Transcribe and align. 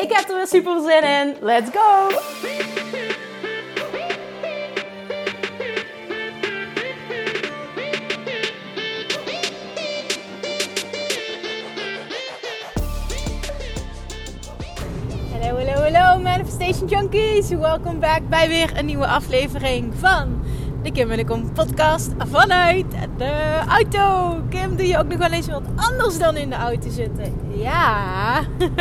Ik 0.00 0.12
heb 0.12 0.28
er 0.28 0.36
weer 0.36 0.46
super 0.46 0.80
zin 0.80 1.02
in. 1.02 1.36
Let's 1.40 1.70
go! 1.70 2.08
Hallo, 15.32 15.56
hallo, 15.56 15.72
hallo 15.72 16.22
Manifestation 16.22 16.88
Junkies. 16.88 17.48
Welkom 17.48 18.00
back 18.00 18.28
bij 18.28 18.48
weer 18.48 18.78
een 18.78 18.86
nieuwe 18.86 19.06
aflevering 19.06 19.92
van 19.94 20.42
de 20.82 20.92
Kim 20.92 21.10
en 21.10 21.16
de 21.16 21.24
Kom 21.24 21.52
podcast 21.52 22.10
vanuit 22.18 22.86
de 23.16 23.60
auto. 23.68 24.36
Kim, 24.48 24.76
doe 24.76 24.86
je 24.86 24.98
ook 24.98 25.08
nog 25.08 25.18
wel 25.18 25.30
eens 25.30 25.48
wat 25.48 25.62
anders 25.76 26.18
dan 26.18 26.36
in 26.36 26.50
de 26.50 26.56
auto 26.56 26.90
zitten? 26.90 27.34
Ja, 27.54 28.40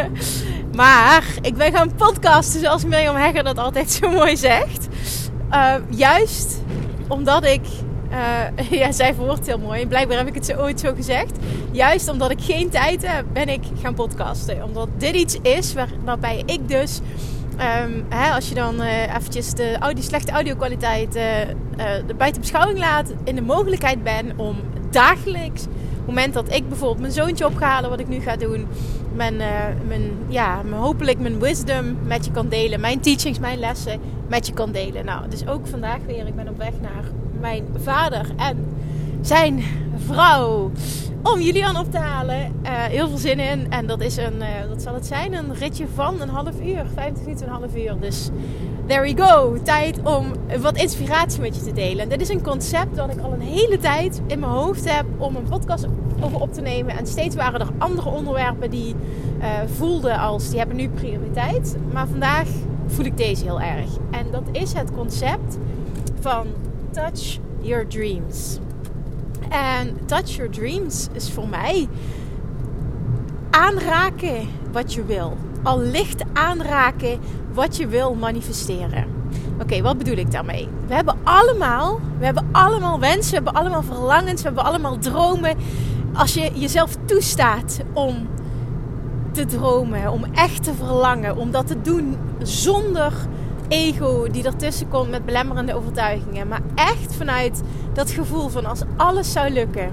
maar 0.80 1.24
ik 1.42 1.56
ben 1.56 1.72
gaan 1.72 1.96
podcasten 1.96 2.60
zoals 2.60 2.86
Mirjam 2.86 3.16
Hegger 3.16 3.44
dat 3.44 3.58
altijd 3.58 3.92
zo 3.92 4.10
mooi 4.10 4.38
zegt. 4.38 4.88
Uh, 5.52 5.74
juist 5.90 6.62
omdat 7.08 7.46
ik 7.46 7.62
uh, 8.12 8.70
ja, 8.82 8.92
zij 8.92 9.14
verwoordt 9.14 9.46
heel 9.46 9.60
mooi. 9.60 9.88
Blijkbaar 9.88 10.18
heb 10.18 10.28
ik 10.28 10.34
het 10.34 10.46
zo 10.46 10.58
ooit 10.58 10.80
zo 10.80 10.94
gezegd. 10.94 11.38
Juist 11.72 12.10
omdat 12.10 12.32
ik 12.32 12.42
geen 12.42 12.70
tijd 12.70 13.08
heb, 13.08 13.26
ben 13.34 13.50
ik 13.50 13.62
gaan 13.82 13.94
podcasten. 13.94 14.64
Omdat 14.64 14.88
dit 14.98 15.16
iets 15.16 15.38
is 15.42 15.74
waar, 15.74 15.90
waarbij 16.04 16.44
ik 16.46 16.68
dus... 16.68 17.00
Um, 17.84 18.06
hè, 18.10 18.32
als 18.32 18.50
je 18.50 18.56
dan 18.56 18.82
uh, 18.82 19.16
eventjes 19.16 19.54
de 19.54 19.78
audio, 19.80 20.04
slechte 20.04 20.32
audio-kwaliteit 20.32 21.16
uh, 21.16 21.24
buiten 22.18 22.42
beschouwing 22.42 22.80
laat... 22.80 23.14
in 23.24 23.36
de 23.36 23.42
mogelijkheid 23.42 24.04
ben 24.04 24.34
om 24.38 24.56
dagelijks... 24.92 25.66
op 26.10 26.16
moment 26.16 26.34
dat 26.34 26.56
ik 26.56 26.68
bijvoorbeeld 26.68 27.00
mijn 27.00 27.14
zoontje 27.14 27.46
opga 27.46 27.90
wat 27.90 28.00
ik 28.00 28.08
nu 28.08 28.20
ga 28.20 28.36
doen... 28.36 28.68
Mijn, 29.14 29.36
mijn, 29.88 30.12
ja, 30.28 30.62
mijn, 30.64 30.82
hopelijk 30.82 31.20
mijn 31.20 31.40
wisdom 31.40 31.98
met 32.04 32.26
je 32.26 32.32
kan 32.32 32.50
delen. 32.50 32.80
Mijn 32.80 33.00
teachings, 33.00 33.40
mijn 33.40 33.60
lessen 33.60 34.00
met 34.28 34.48
je 34.48 34.54
kan 34.54 34.72
delen. 34.72 35.06
Nou, 35.06 35.30
dus 35.30 35.48
ook 35.48 35.68
vandaag 35.68 35.98
weer. 36.08 36.28
Ik 36.28 36.36
ben 36.36 36.48
op 36.48 36.58
weg 36.58 36.72
naar 36.82 37.04
mijn 37.40 37.66
vader 37.78 38.26
en 38.38 38.66
zijn 39.22 39.64
vrouw 39.96 40.72
om 41.24 41.42
Julian 41.42 41.78
op 41.78 41.92
te 41.92 41.98
halen. 41.98 42.54
Uh, 42.64 42.72
heel 42.72 43.08
veel 43.08 43.18
zin 43.18 43.40
in. 43.40 43.72
En 43.72 43.88
dat 43.88 44.02
is 44.02 44.18
een, 44.18 44.36
uh, 44.36 44.46
wat 44.70 44.82
zal 44.82 44.94
het 44.94 45.06
zijn? 45.06 45.34
Een 45.34 45.54
ritje 45.54 45.86
van 45.94 46.22
een 46.22 46.30
half 46.30 46.62
uur. 46.62 46.86
25 46.94 47.26
minuten, 47.26 47.48
een 47.48 47.54
half 47.54 47.76
uur. 47.76 47.96
Dus 48.00 48.30
there 48.90 49.02
we 49.02 49.24
go. 49.24 49.58
Tijd 49.64 50.00
om 50.04 50.34
wat 50.60 50.78
inspiratie 50.78 51.42
met 51.42 51.56
je 51.56 51.62
te 51.62 51.74
delen. 51.74 52.04
En 52.04 52.10
dit 52.10 52.22
is 52.22 52.30
een 52.30 52.44
concept 52.44 52.96
dat 52.96 53.10
ik 53.10 53.20
al 53.20 53.34
een 53.34 53.42
hele 53.42 53.78
tijd 53.78 54.22
in 54.28 54.40
mijn 54.40 54.52
hoofd 54.52 54.94
heb 54.94 55.06
om 55.18 55.36
een 55.36 55.50
podcast 55.50 55.88
over 56.22 56.40
op 56.40 56.54
te 56.54 56.62
nemen. 56.62 56.98
En 56.98 57.08
steeds 57.08 57.36
waren 57.36 57.60
er 57.60 57.68
andere 57.78 58.10
onderwerpen 58.10 58.70
die 58.70 58.96
uh, 59.40 59.46
voelden 59.78 60.18
als, 60.20 60.50
die 60.50 60.58
hebben 60.58 60.76
nu 60.76 60.90
prioriteit. 60.90 61.76
Maar 61.92 62.08
vandaag 62.08 62.48
voel 62.88 63.06
ik 63.06 63.18
deze 63.18 63.44
heel 63.44 63.62
erg. 63.62 63.90
En 64.12 64.32
dat 64.32 64.44
is 64.52 64.74
het 64.74 64.92
concept 64.92 65.58
van 66.20 66.48
Touch 66.92 67.40
Your 67.60 67.88
Dreams. 67.88 68.60
En 69.50 69.98
Touch 70.06 70.30
Your 70.30 70.52
Dreams 70.52 71.08
is 71.14 71.32
voor 71.32 71.48
mij 71.48 71.88
aanraken 73.50 74.48
wat 74.72 74.94
je 74.94 75.06
wil. 75.06 75.38
Al 75.64 75.80
licht 75.80 76.24
aanraken 76.34 77.20
wat 77.54 77.78
je 77.78 77.88
wil 77.88 78.16
manifesteren. 78.16 79.06
Oké, 79.62 79.82
wat 79.82 79.98
bedoel 79.98 80.18
ik 80.18 80.32
daarmee? 80.32 80.68
We 80.88 80.94
hebben 80.94 81.16
allemaal, 81.24 82.00
we 82.20 82.26
hebben 82.26 82.48
allemaal 82.52 83.00
wensen, 83.00 83.30
we 83.30 83.36
hebben 83.36 83.54
allemaal 83.54 83.84
verlangens, 83.84 84.42
we 84.42 84.48
hebben 84.48 84.64
allemaal 84.64 84.98
dromen. 84.98 85.58
Als 86.14 86.34
je 86.34 86.52
jezelf 86.54 86.96
toestaat 87.06 87.80
om 87.94 88.28
te 89.32 89.46
dromen, 89.46 90.12
om 90.12 90.24
echt 90.34 90.64
te 90.64 90.74
verlangen, 90.74 91.38
om 91.38 91.52
dat 91.52 91.68
te 91.68 91.82
doen 91.82 92.18
zonder 92.42 93.14
ego 93.68 94.28
die 94.32 94.44
ertussen 94.44 94.88
komt 94.88 95.10
met 95.10 95.26
belemmerende 95.26 95.76
overtuigingen. 95.76 96.48
Maar 96.48 96.62
echt 96.76 97.16
vanuit 97.16 97.62
dat 97.94 98.12
gevoel 98.12 98.50
van 98.50 98.66
als 98.66 98.82
alles 98.98 99.32
zou 99.32 99.50
lukken, 99.50 99.92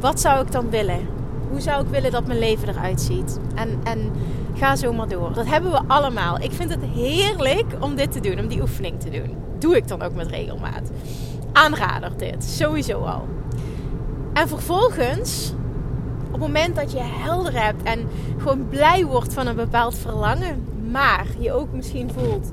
wat 0.00 0.20
zou 0.20 0.44
ik 0.44 0.52
dan 0.52 0.70
willen? 0.70 1.15
Hoe 1.50 1.60
zou 1.60 1.84
ik 1.84 1.90
willen 1.90 2.10
dat 2.10 2.26
mijn 2.26 2.38
leven 2.38 2.68
eruit 2.68 3.00
ziet? 3.00 3.38
En, 3.54 3.80
en 3.84 4.12
ga 4.54 4.76
zo 4.76 4.92
maar 4.92 5.08
door. 5.08 5.32
Dat 5.32 5.46
hebben 5.46 5.70
we 5.70 5.80
allemaal. 5.86 6.40
Ik 6.40 6.52
vind 6.52 6.70
het 6.70 6.82
heerlijk 6.94 7.76
om 7.80 7.94
dit 7.94 8.12
te 8.12 8.20
doen, 8.20 8.38
om 8.38 8.48
die 8.48 8.60
oefening 8.60 9.00
te 9.00 9.10
doen. 9.10 9.36
Doe 9.58 9.76
ik 9.76 9.88
dan 9.88 10.02
ook 10.02 10.14
met 10.14 10.26
regelmaat. 10.26 10.90
Aanrader 11.52 12.16
dit, 12.16 12.44
sowieso 12.44 12.98
al. 12.98 13.26
En 14.32 14.48
vervolgens, 14.48 15.52
op 16.26 16.32
het 16.32 16.40
moment 16.40 16.76
dat 16.76 16.92
je 16.92 17.00
helder 17.02 17.64
hebt 17.64 17.82
en 17.82 18.08
gewoon 18.38 18.68
blij 18.68 19.04
wordt 19.04 19.34
van 19.34 19.46
een 19.46 19.56
bepaald 19.56 19.94
verlangen, 19.98 20.64
maar 20.90 21.26
je 21.38 21.52
ook 21.52 21.72
misschien 21.72 22.10
voelt. 22.10 22.52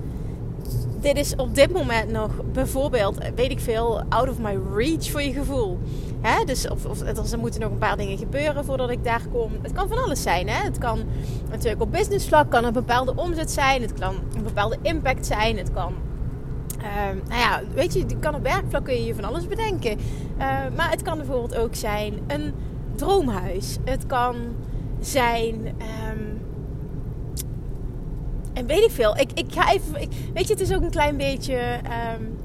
Dit 0.99 1.17
is 1.17 1.35
op 1.35 1.55
dit 1.55 1.73
moment 1.73 2.11
nog 2.11 2.31
bijvoorbeeld, 2.51 3.17
weet 3.35 3.51
ik 3.51 3.59
veel, 3.59 4.03
out 4.09 4.29
of 4.29 4.39
my 4.39 4.59
reach 4.75 5.11
voor 5.11 5.21
je 5.21 5.33
gevoel. 5.33 5.79
Hè? 6.21 6.45
Dus 6.45 6.69
of, 6.69 6.85
of 6.85 7.01
er 7.31 7.39
moeten 7.39 7.61
nog 7.61 7.71
een 7.71 7.77
paar 7.77 7.97
dingen 7.97 8.17
gebeuren 8.17 8.65
voordat 8.65 8.89
ik 8.89 9.03
daar 9.03 9.21
kom. 9.31 9.51
Het 9.61 9.71
kan 9.71 9.87
van 9.87 10.03
alles 10.03 10.21
zijn. 10.21 10.49
Hè? 10.49 10.63
Het 10.63 10.77
kan 10.77 11.03
natuurlijk 11.49 11.81
op 11.81 11.91
business 11.91 12.27
vlak 12.27 12.51
kan 12.51 12.65
een 12.65 12.73
bepaalde 12.73 13.15
omzet 13.15 13.51
zijn. 13.51 13.81
Het 13.81 13.93
kan 13.93 14.15
een 14.35 14.43
bepaalde 14.43 14.77
impact 14.81 15.25
zijn. 15.25 15.57
Het 15.57 15.73
kan 15.73 15.93
uh, 16.83 17.27
nou 17.27 17.39
ja, 17.39 17.61
weet 17.73 17.93
je, 17.93 18.05
kan 18.19 18.35
op 18.35 18.43
werkvlak 18.43 18.85
kun 18.85 18.93
je 18.93 19.05
je 19.05 19.15
van 19.15 19.23
alles 19.23 19.47
bedenken. 19.47 19.97
Uh, 20.37 20.57
maar 20.75 20.89
het 20.89 21.01
kan 21.01 21.17
bijvoorbeeld 21.17 21.55
ook 21.55 21.75
zijn 21.75 22.19
een 22.27 22.53
droomhuis. 22.95 23.77
Het 23.83 24.05
kan 24.05 24.35
zijn 24.99 25.55
um, 25.65 26.32
en 28.53 28.65
weet 28.65 28.83
ik 28.83 28.91
veel. 28.91 29.17
Ik, 29.17 29.31
ik 29.33 29.45
ga 29.49 29.71
even. 29.71 30.01
Ik, 30.01 30.09
weet 30.33 30.47
je, 30.47 30.53
het 30.53 30.61
is 30.61 30.73
ook 30.73 30.81
een 30.81 30.91
klein 30.91 31.17
beetje. 31.17 31.79
Um, 32.19 32.37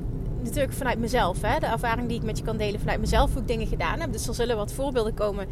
natuurlijk 0.42 0.72
vanuit 0.72 0.98
mezelf. 0.98 1.42
Hè? 1.42 1.58
De 1.58 1.66
ervaring 1.66 2.08
die 2.08 2.16
ik 2.16 2.22
met 2.22 2.38
je 2.38 2.44
kan 2.44 2.56
delen 2.56 2.80
vanuit 2.80 3.00
mezelf. 3.00 3.32
Hoe 3.32 3.40
ik 3.40 3.48
dingen 3.48 3.66
gedaan 3.66 4.00
heb. 4.00 4.12
Dus 4.12 4.28
er 4.28 4.34
zullen 4.34 4.56
wat 4.56 4.72
voorbeelden 4.72 5.14
komen. 5.14 5.46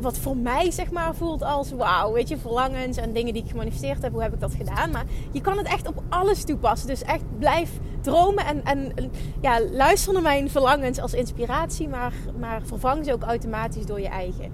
Wat 0.00 0.18
voor 0.18 0.36
mij 0.36 0.70
zeg 0.70 0.90
maar 0.90 1.14
voelt 1.14 1.42
als 1.42 1.70
wauw. 1.70 2.12
Weet 2.12 2.28
je, 2.28 2.38
verlangens 2.38 2.96
en 2.96 3.12
dingen 3.12 3.32
die 3.32 3.42
ik 3.42 3.50
gemanifesteerd 3.50 4.02
heb. 4.02 4.12
Hoe 4.12 4.22
heb 4.22 4.34
ik 4.34 4.40
dat 4.40 4.54
gedaan? 4.54 4.90
Maar 4.90 5.04
je 5.30 5.40
kan 5.40 5.56
het 5.56 5.66
echt 5.66 5.86
op 5.86 6.02
alles 6.08 6.44
toepassen. 6.44 6.88
Dus 6.88 7.02
echt 7.02 7.38
blijf 7.38 7.70
dromen. 8.00 8.46
En, 8.46 8.64
en 8.64 8.92
ja, 9.40 9.60
luister 9.70 10.12
naar 10.12 10.22
mijn 10.22 10.50
verlangens 10.50 11.00
als 11.00 11.14
inspiratie. 11.14 11.88
Maar, 11.88 12.12
maar 12.38 12.62
vervang 12.64 13.04
ze 13.04 13.12
ook 13.12 13.22
automatisch 13.22 13.86
door 13.86 14.00
je 14.00 14.08
eigen. 14.08 14.52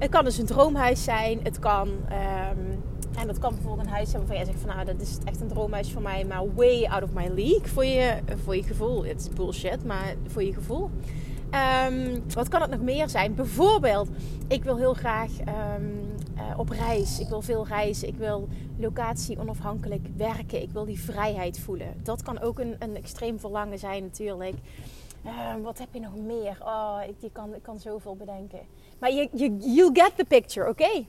Het 0.00 0.10
kan 0.10 0.24
dus 0.24 0.38
een 0.38 0.46
droomhuis 0.46 1.04
zijn. 1.04 1.40
Het 1.42 1.58
kan. 1.58 1.88
Um, 1.88 2.82
en 3.18 3.26
dat 3.26 3.38
kan 3.38 3.54
bijvoorbeeld 3.54 3.86
een 3.86 3.92
huis 3.92 4.10
zijn 4.10 4.26
waarvan 4.26 4.36
jij 4.36 4.52
zegt 4.52 4.66
van 4.66 4.74
nou, 4.74 4.86
dat 4.86 5.00
is 5.00 5.18
echt 5.24 5.40
een 5.40 5.48
droomhuis 5.48 5.92
voor 5.92 6.02
mij, 6.02 6.24
maar 6.24 6.54
way 6.54 6.84
out 6.84 7.02
of 7.02 7.12
my 7.12 7.28
league 7.28 7.66
voor 7.66 7.84
je, 7.84 8.18
voor 8.44 8.56
je 8.56 8.62
gevoel. 8.62 9.04
Het 9.04 9.20
is 9.20 9.28
bullshit, 9.28 9.84
maar 9.84 10.14
voor 10.26 10.42
je 10.42 10.54
gevoel. 10.54 10.90
Um, 11.86 12.22
wat 12.34 12.48
kan 12.48 12.60
het 12.60 12.70
nog 12.70 12.80
meer 12.80 13.08
zijn? 13.08 13.34
Bijvoorbeeld, 13.34 14.08
ik 14.48 14.64
wil 14.64 14.76
heel 14.76 14.94
graag 14.94 15.30
um, 15.40 16.14
uh, 16.36 16.58
op 16.58 16.68
reis. 16.68 17.20
Ik 17.20 17.28
wil 17.28 17.42
veel 17.42 17.66
reizen. 17.66 18.08
Ik 18.08 18.16
wil 18.16 18.48
locatie 18.78 19.38
onafhankelijk 19.38 20.06
werken. 20.16 20.62
Ik 20.62 20.70
wil 20.70 20.84
die 20.84 21.00
vrijheid 21.00 21.58
voelen. 21.58 21.94
Dat 22.02 22.22
kan 22.22 22.40
ook 22.40 22.58
een, 22.58 22.76
een 22.78 22.96
extreem 22.96 23.40
verlangen 23.40 23.78
zijn 23.78 24.02
natuurlijk. 24.02 24.56
Wat 25.62 25.78
heb 25.78 25.88
je 25.92 26.00
nog 26.00 26.16
meer? 26.16 26.56
Oh, 26.62 26.98
ik, 27.08 27.14
je 27.18 27.30
kan, 27.32 27.54
ik 27.54 27.62
kan 27.62 27.78
zoveel 27.78 28.16
bedenken. 28.16 28.60
Maar 29.00 29.12
je, 29.12 29.28
je, 29.32 29.56
you 29.56 29.90
get 29.92 30.12
the 30.16 30.24
picture, 30.24 30.68
oké? 30.68 31.06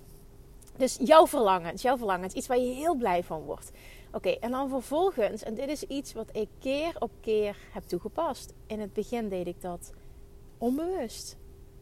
Dus 0.78 0.98
jouw 1.02 1.28
verlangens, 1.28 1.82
jouw 1.82 1.98
verlangens, 1.98 2.34
iets 2.34 2.48
waar 2.48 2.58
je 2.58 2.74
heel 2.74 2.96
blij 2.96 3.24
van 3.24 3.42
wordt. 3.42 3.72
Oké, 4.12 4.30
en 4.30 4.52
dan 4.52 4.70
vervolgens, 4.70 5.44
en 5.44 5.54
dit 5.54 5.70
is 5.70 5.84
iets 5.84 6.14
wat 6.14 6.30
ik 6.36 6.48
keer 6.60 6.96
op 7.00 7.12
keer 7.20 7.58
heb 7.72 7.84
toegepast. 7.84 8.54
In 8.66 8.80
het 8.80 8.94
begin 8.94 9.30
deed 9.30 9.48
ik 9.48 9.62
dat 9.62 9.94
onbewust. 10.58 11.38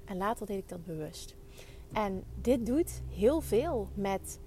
En 0.06 0.18
later 0.18 0.46
deed 0.46 0.58
ik 0.58 0.70
dat 0.70 0.86
bewust. 0.86 1.36
En 1.94 2.24
dit 2.42 2.66
doet 2.66 3.02
heel 3.14 3.42
veel 3.42 3.88
met 3.94 4.40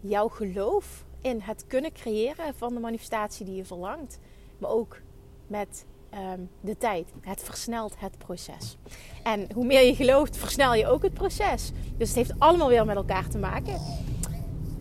jouw 0.00 0.28
geloof 0.28 1.04
in 1.20 1.40
het 1.40 1.66
kunnen 1.66 1.92
creëren 1.92 2.54
van 2.54 2.74
de 2.74 2.80
manifestatie 2.80 3.46
die 3.46 3.56
je 3.56 3.64
verlangt. 3.64 4.18
Maar 4.58 4.70
ook 4.70 5.00
met 5.46 5.84
um, 6.16 6.48
de 6.60 6.76
tijd. 6.76 7.12
Het 7.20 7.42
versnelt 7.42 7.94
het 7.98 8.18
proces. 8.18 8.76
En 9.22 9.46
hoe 9.54 9.64
meer 9.64 9.86
je 9.86 9.94
gelooft, 9.94 10.36
versnel 10.36 10.74
je 10.74 10.86
ook 10.86 11.02
het 11.02 11.14
proces. 11.14 11.72
Dus 11.96 12.08
het 12.08 12.16
heeft 12.16 12.32
allemaal 12.38 12.68
weer 12.68 12.84
met 12.84 12.96
elkaar 12.96 13.28
te 13.28 13.38
maken. 13.38 13.80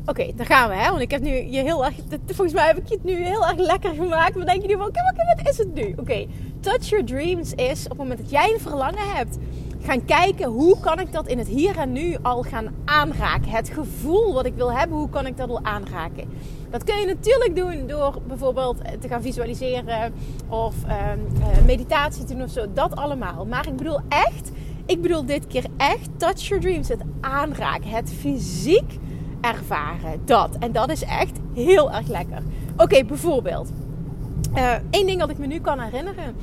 Oké, 0.05 0.31
daar 0.35 0.45
gaan 0.45 0.69
we, 0.69 0.75
hè? 0.75 0.89
Want 0.89 1.01
ik 1.01 1.11
heb 1.11 1.21
nu 1.21 1.31
je 1.31 1.61
heel 1.61 1.85
erg. 1.85 1.95
Volgens 2.25 2.53
mij 2.53 2.67
heb 2.67 2.77
ik 2.77 2.89
het 2.89 3.03
nu 3.03 3.13
heel 3.13 3.45
erg 3.45 3.57
lekker 3.57 3.93
gemaakt. 3.93 4.35
Maar 4.35 4.45
denk 4.45 4.61
je 4.61 4.67
nu 4.67 4.73
van: 4.73 4.87
oké, 4.87 5.01
wat 5.35 5.47
is 5.49 5.57
het 5.57 5.73
nu? 5.73 5.95
Oké, 5.99 6.27
touch 6.59 6.89
your 6.89 7.05
dreams 7.05 7.53
is 7.53 7.83
op 7.83 7.89
het 7.89 7.97
moment 7.97 8.19
dat 8.19 8.29
jij 8.29 8.53
een 8.53 8.59
verlangen 8.59 9.15
hebt, 9.15 9.37
gaan 9.81 10.05
kijken 10.05 10.47
hoe 10.47 10.79
kan 10.79 10.99
ik 10.99 11.11
dat 11.11 11.27
in 11.27 11.37
het 11.37 11.47
hier 11.47 11.77
en 11.77 11.91
nu 11.91 12.15
al 12.21 12.41
gaan 12.43 12.75
aanraken. 12.85 13.49
Het 13.49 13.69
gevoel 13.69 14.33
wat 14.33 14.45
ik 14.45 14.53
wil 14.55 14.73
hebben, 14.73 14.97
hoe 14.97 15.09
kan 15.09 15.25
ik 15.25 15.37
dat 15.37 15.49
al 15.49 15.63
aanraken? 15.63 16.29
Dat 16.75 16.83
kun 16.83 16.99
je 16.99 17.05
natuurlijk 17.05 17.55
doen 17.55 17.87
door 17.87 18.21
bijvoorbeeld 18.27 18.77
te 19.01 19.07
gaan 19.07 19.21
visualiseren 19.21 20.13
of 20.49 20.75
um, 20.83 21.65
meditatie 21.65 22.23
te 22.23 22.33
doen 22.33 22.43
of 22.43 22.51
zo. 22.51 22.65
Dat 22.73 22.95
allemaal. 22.95 23.45
Maar 23.45 23.67
ik 23.67 23.75
bedoel 23.75 23.99
echt, 24.09 24.51
ik 24.85 25.01
bedoel 25.01 25.25
dit 25.25 25.47
keer 25.47 25.65
echt 25.77 26.09
touch 26.17 26.41
your 26.41 26.63
dreams. 26.63 26.87
Het 26.87 27.01
aanraken, 27.21 27.89
het 27.89 28.13
fysiek 28.13 28.97
ervaren. 29.41 30.21
Dat. 30.25 30.57
En 30.59 30.71
dat 30.71 30.89
is 30.89 31.03
echt 31.03 31.39
heel 31.53 31.91
erg 31.91 32.07
lekker. 32.07 32.41
Oké, 32.77 33.03
bijvoorbeeld. 33.03 33.71
Eén 34.53 35.01
uh, 35.01 35.05
ding 35.05 35.19
dat 35.19 35.29
ik 35.29 35.37
me 35.37 35.45
nu 35.45 35.59
kan 35.59 35.79
herinneren. 35.79 36.35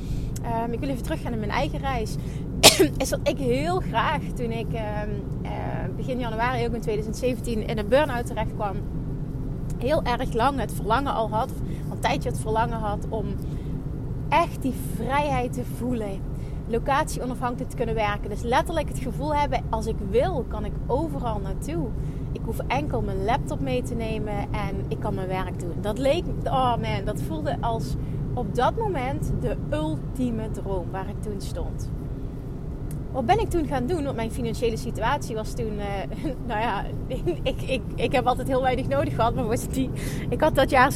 Um, 0.65 0.73
ik 0.73 0.79
wil 0.79 0.89
even 0.89 1.03
teruggaan 1.03 1.31
naar 1.31 1.39
mijn 1.39 1.51
eigen 1.51 1.79
reis. 1.79 2.15
is 2.97 3.09
dat 3.09 3.19
ik 3.23 3.37
heel 3.37 3.79
graag 3.79 4.21
toen 4.35 4.51
ik 4.51 4.67
uh, 4.73 4.81
begin 5.95 6.19
januari 6.19 6.65
ook 6.65 6.73
in 6.73 6.81
2017 6.81 7.67
in 7.67 7.77
een 7.77 7.87
burn-out 7.87 8.25
terecht 8.25 8.53
kwam. 8.55 8.75
Heel 9.83 10.03
erg 10.03 10.33
lang 10.33 10.59
het 10.59 10.73
verlangen 10.73 11.13
al 11.13 11.29
had. 11.29 11.51
Een 11.91 11.99
tijdje 11.99 12.29
het 12.29 12.39
verlangen 12.39 12.79
had 12.79 13.05
om 13.09 13.25
echt 14.29 14.61
die 14.61 14.73
vrijheid 14.95 15.53
te 15.53 15.63
voelen. 15.77 16.21
Locatie 16.67 17.23
onafhankelijk 17.23 17.69
te 17.69 17.75
kunnen 17.75 17.95
werken. 17.95 18.29
Dus 18.29 18.41
letterlijk 18.41 18.87
het 18.89 18.99
gevoel 18.99 19.35
hebben, 19.35 19.63
als 19.69 19.85
ik 19.85 19.95
wil, 20.09 20.45
kan 20.47 20.65
ik 20.65 20.71
overal 20.87 21.39
naartoe. 21.39 21.87
Ik 22.31 22.41
hoef 22.45 22.59
enkel 22.67 23.01
mijn 23.01 23.23
laptop 23.23 23.59
mee 23.59 23.81
te 23.81 23.95
nemen 23.95 24.37
en 24.51 24.85
ik 24.87 24.99
kan 24.99 25.15
mijn 25.15 25.27
werk 25.27 25.59
doen. 25.59 25.75
Dat 25.81 25.97
leek, 25.97 26.23
oh 26.43 26.75
man, 26.77 27.05
dat 27.05 27.21
voelde 27.21 27.57
als 27.61 27.95
op 28.33 28.55
dat 28.55 28.77
moment 28.77 29.31
de 29.41 29.57
ultieme 29.71 30.51
droom 30.51 30.91
waar 30.91 31.09
ik 31.09 31.21
toen 31.21 31.41
stond. 31.41 31.89
Wat 33.13 33.25
ben 33.25 33.39
ik 33.39 33.49
toen 33.49 33.67
gaan 33.67 33.85
doen? 33.85 34.03
Want 34.03 34.15
mijn 34.15 34.31
financiële 34.31 34.77
situatie 34.77 35.35
was 35.35 35.53
toen, 35.53 35.73
uh, 35.73 35.83
nou 36.47 36.59
ja, 36.59 36.85
ik, 37.43 37.61
ik, 37.61 37.81
ik 37.95 38.11
heb 38.11 38.25
altijd 38.25 38.47
heel 38.47 38.61
weinig 38.61 38.87
nodig 38.87 39.15
gehad. 39.15 39.35
Maar 39.35 39.47
was 39.47 39.67
die, 39.67 39.89
ik 40.29 40.41
had 40.41 40.55
dat 40.55 40.69
jaar 40.69 40.93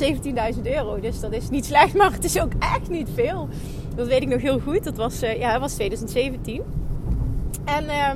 17.000 0.55 0.61
euro. 0.63 0.99
Dus 0.99 1.19
dat 1.19 1.31
is 1.31 1.49
niet 1.49 1.65
slecht, 1.65 1.93
maar 1.93 2.11
het 2.11 2.23
is 2.23 2.41
ook 2.41 2.51
echt 2.59 2.89
niet 2.89 3.09
veel. 3.13 3.49
Dat 3.95 4.07
weet 4.07 4.21
ik 4.21 4.27
nog 4.27 4.41
heel 4.41 4.59
goed. 4.59 4.83
Dat 4.83 4.97
was, 4.97 5.23
uh, 5.23 5.39
ja, 5.39 5.51
dat 5.51 5.61
was 5.61 5.73
2017. 5.73 6.61
En 7.65 7.83
uh, 7.83 8.09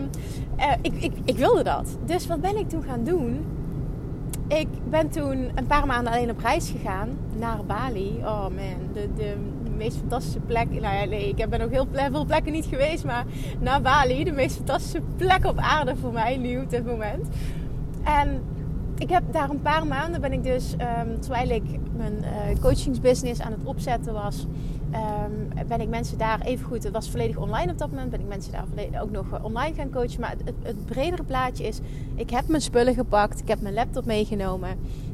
uh, 0.57 0.73
ik, 0.81 0.93
ik, 0.93 1.13
ik 1.25 1.37
wilde 1.37 1.63
dat. 1.63 1.97
Dus 2.05 2.27
wat 2.27 2.41
ben 2.41 2.57
ik 2.57 2.69
toen 2.69 2.83
gaan 2.83 3.03
doen? 3.03 3.45
Ik 4.47 4.67
ben 4.89 5.09
toen 5.09 5.51
een 5.55 5.67
paar 5.67 5.85
maanden 5.85 6.13
alleen 6.13 6.29
op 6.29 6.39
reis 6.39 6.69
gegaan 6.69 7.09
naar 7.39 7.65
Bali. 7.65 8.17
Oh 8.23 8.41
man, 8.41 8.89
de, 8.93 9.09
de, 9.15 9.35
meest 9.81 9.97
fantastische 9.97 10.39
plek. 10.39 10.69
Nou 10.69 10.95
ja, 10.95 11.05
nee, 11.05 11.33
ik 11.35 11.49
ben 11.49 11.61
ook 11.61 11.71
heel 11.71 11.87
veel 12.11 12.25
plekken 12.25 12.51
niet 12.51 12.65
geweest, 12.65 13.05
maar 13.05 13.25
naar 13.59 13.81
Bali, 13.81 14.23
de 14.23 14.31
meest 14.31 14.55
fantastische 14.55 15.01
plek 15.17 15.45
op 15.45 15.57
aarde 15.57 15.95
voor 15.95 16.11
mij 16.13 16.37
nu 16.37 16.59
op 16.59 16.69
dit 16.69 16.85
moment. 16.85 17.27
En 18.03 18.41
ik 18.97 19.09
heb 19.09 19.23
daar 19.31 19.49
een 19.49 19.61
paar 19.61 19.87
maanden 19.87 20.21
ben 20.21 20.33
ik 20.33 20.43
dus, 20.43 20.73
um, 20.73 21.19
terwijl 21.19 21.49
ik 21.49 21.63
mijn 21.97 22.13
uh, 22.21 22.59
coachingsbusiness 22.59 23.41
aan 23.41 23.51
het 23.51 23.63
opzetten 23.63 24.13
was, 24.13 24.45
um, 24.93 25.67
ben 25.67 25.81
ik 25.81 25.89
mensen 25.89 26.17
daar 26.17 26.41
even 26.41 26.65
goed. 26.65 26.83
Het 26.83 26.93
was 26.93 27.09
volledig 27.09 27.37
online 27.37 27.71
op 27.71 27.77
dat 27.77 27.89
moment. 27.89 28.09
Ben 28.09 28.19
ik 28.19 28.27
mensen 28.27 28.51
daar 28.51 29.01
ook 29.01 29.11
nog 29.11 29.31
eh, 29.31 29.43
online 29.43 29.75
gaan 29.75 29.89
coachen. 29.89 30.19
Maar 30.19 30.35
het, 30.43 30.53
het, 30.63 30.85
bredere 30.85 31.23
plaatje 31.23 31.67
is: 31.67 31.79
ik 32.15 32.29
heb 32.29 32.47
mijn 32.47 32.61
spullen 32.61 32.93
gepakt, 32.93 33.39
ik 33.39 33.47
heb 33.47 33.61
mijn 33.61 33.73
laptop 33.73 34.05
meegenomen. 34.05 34.69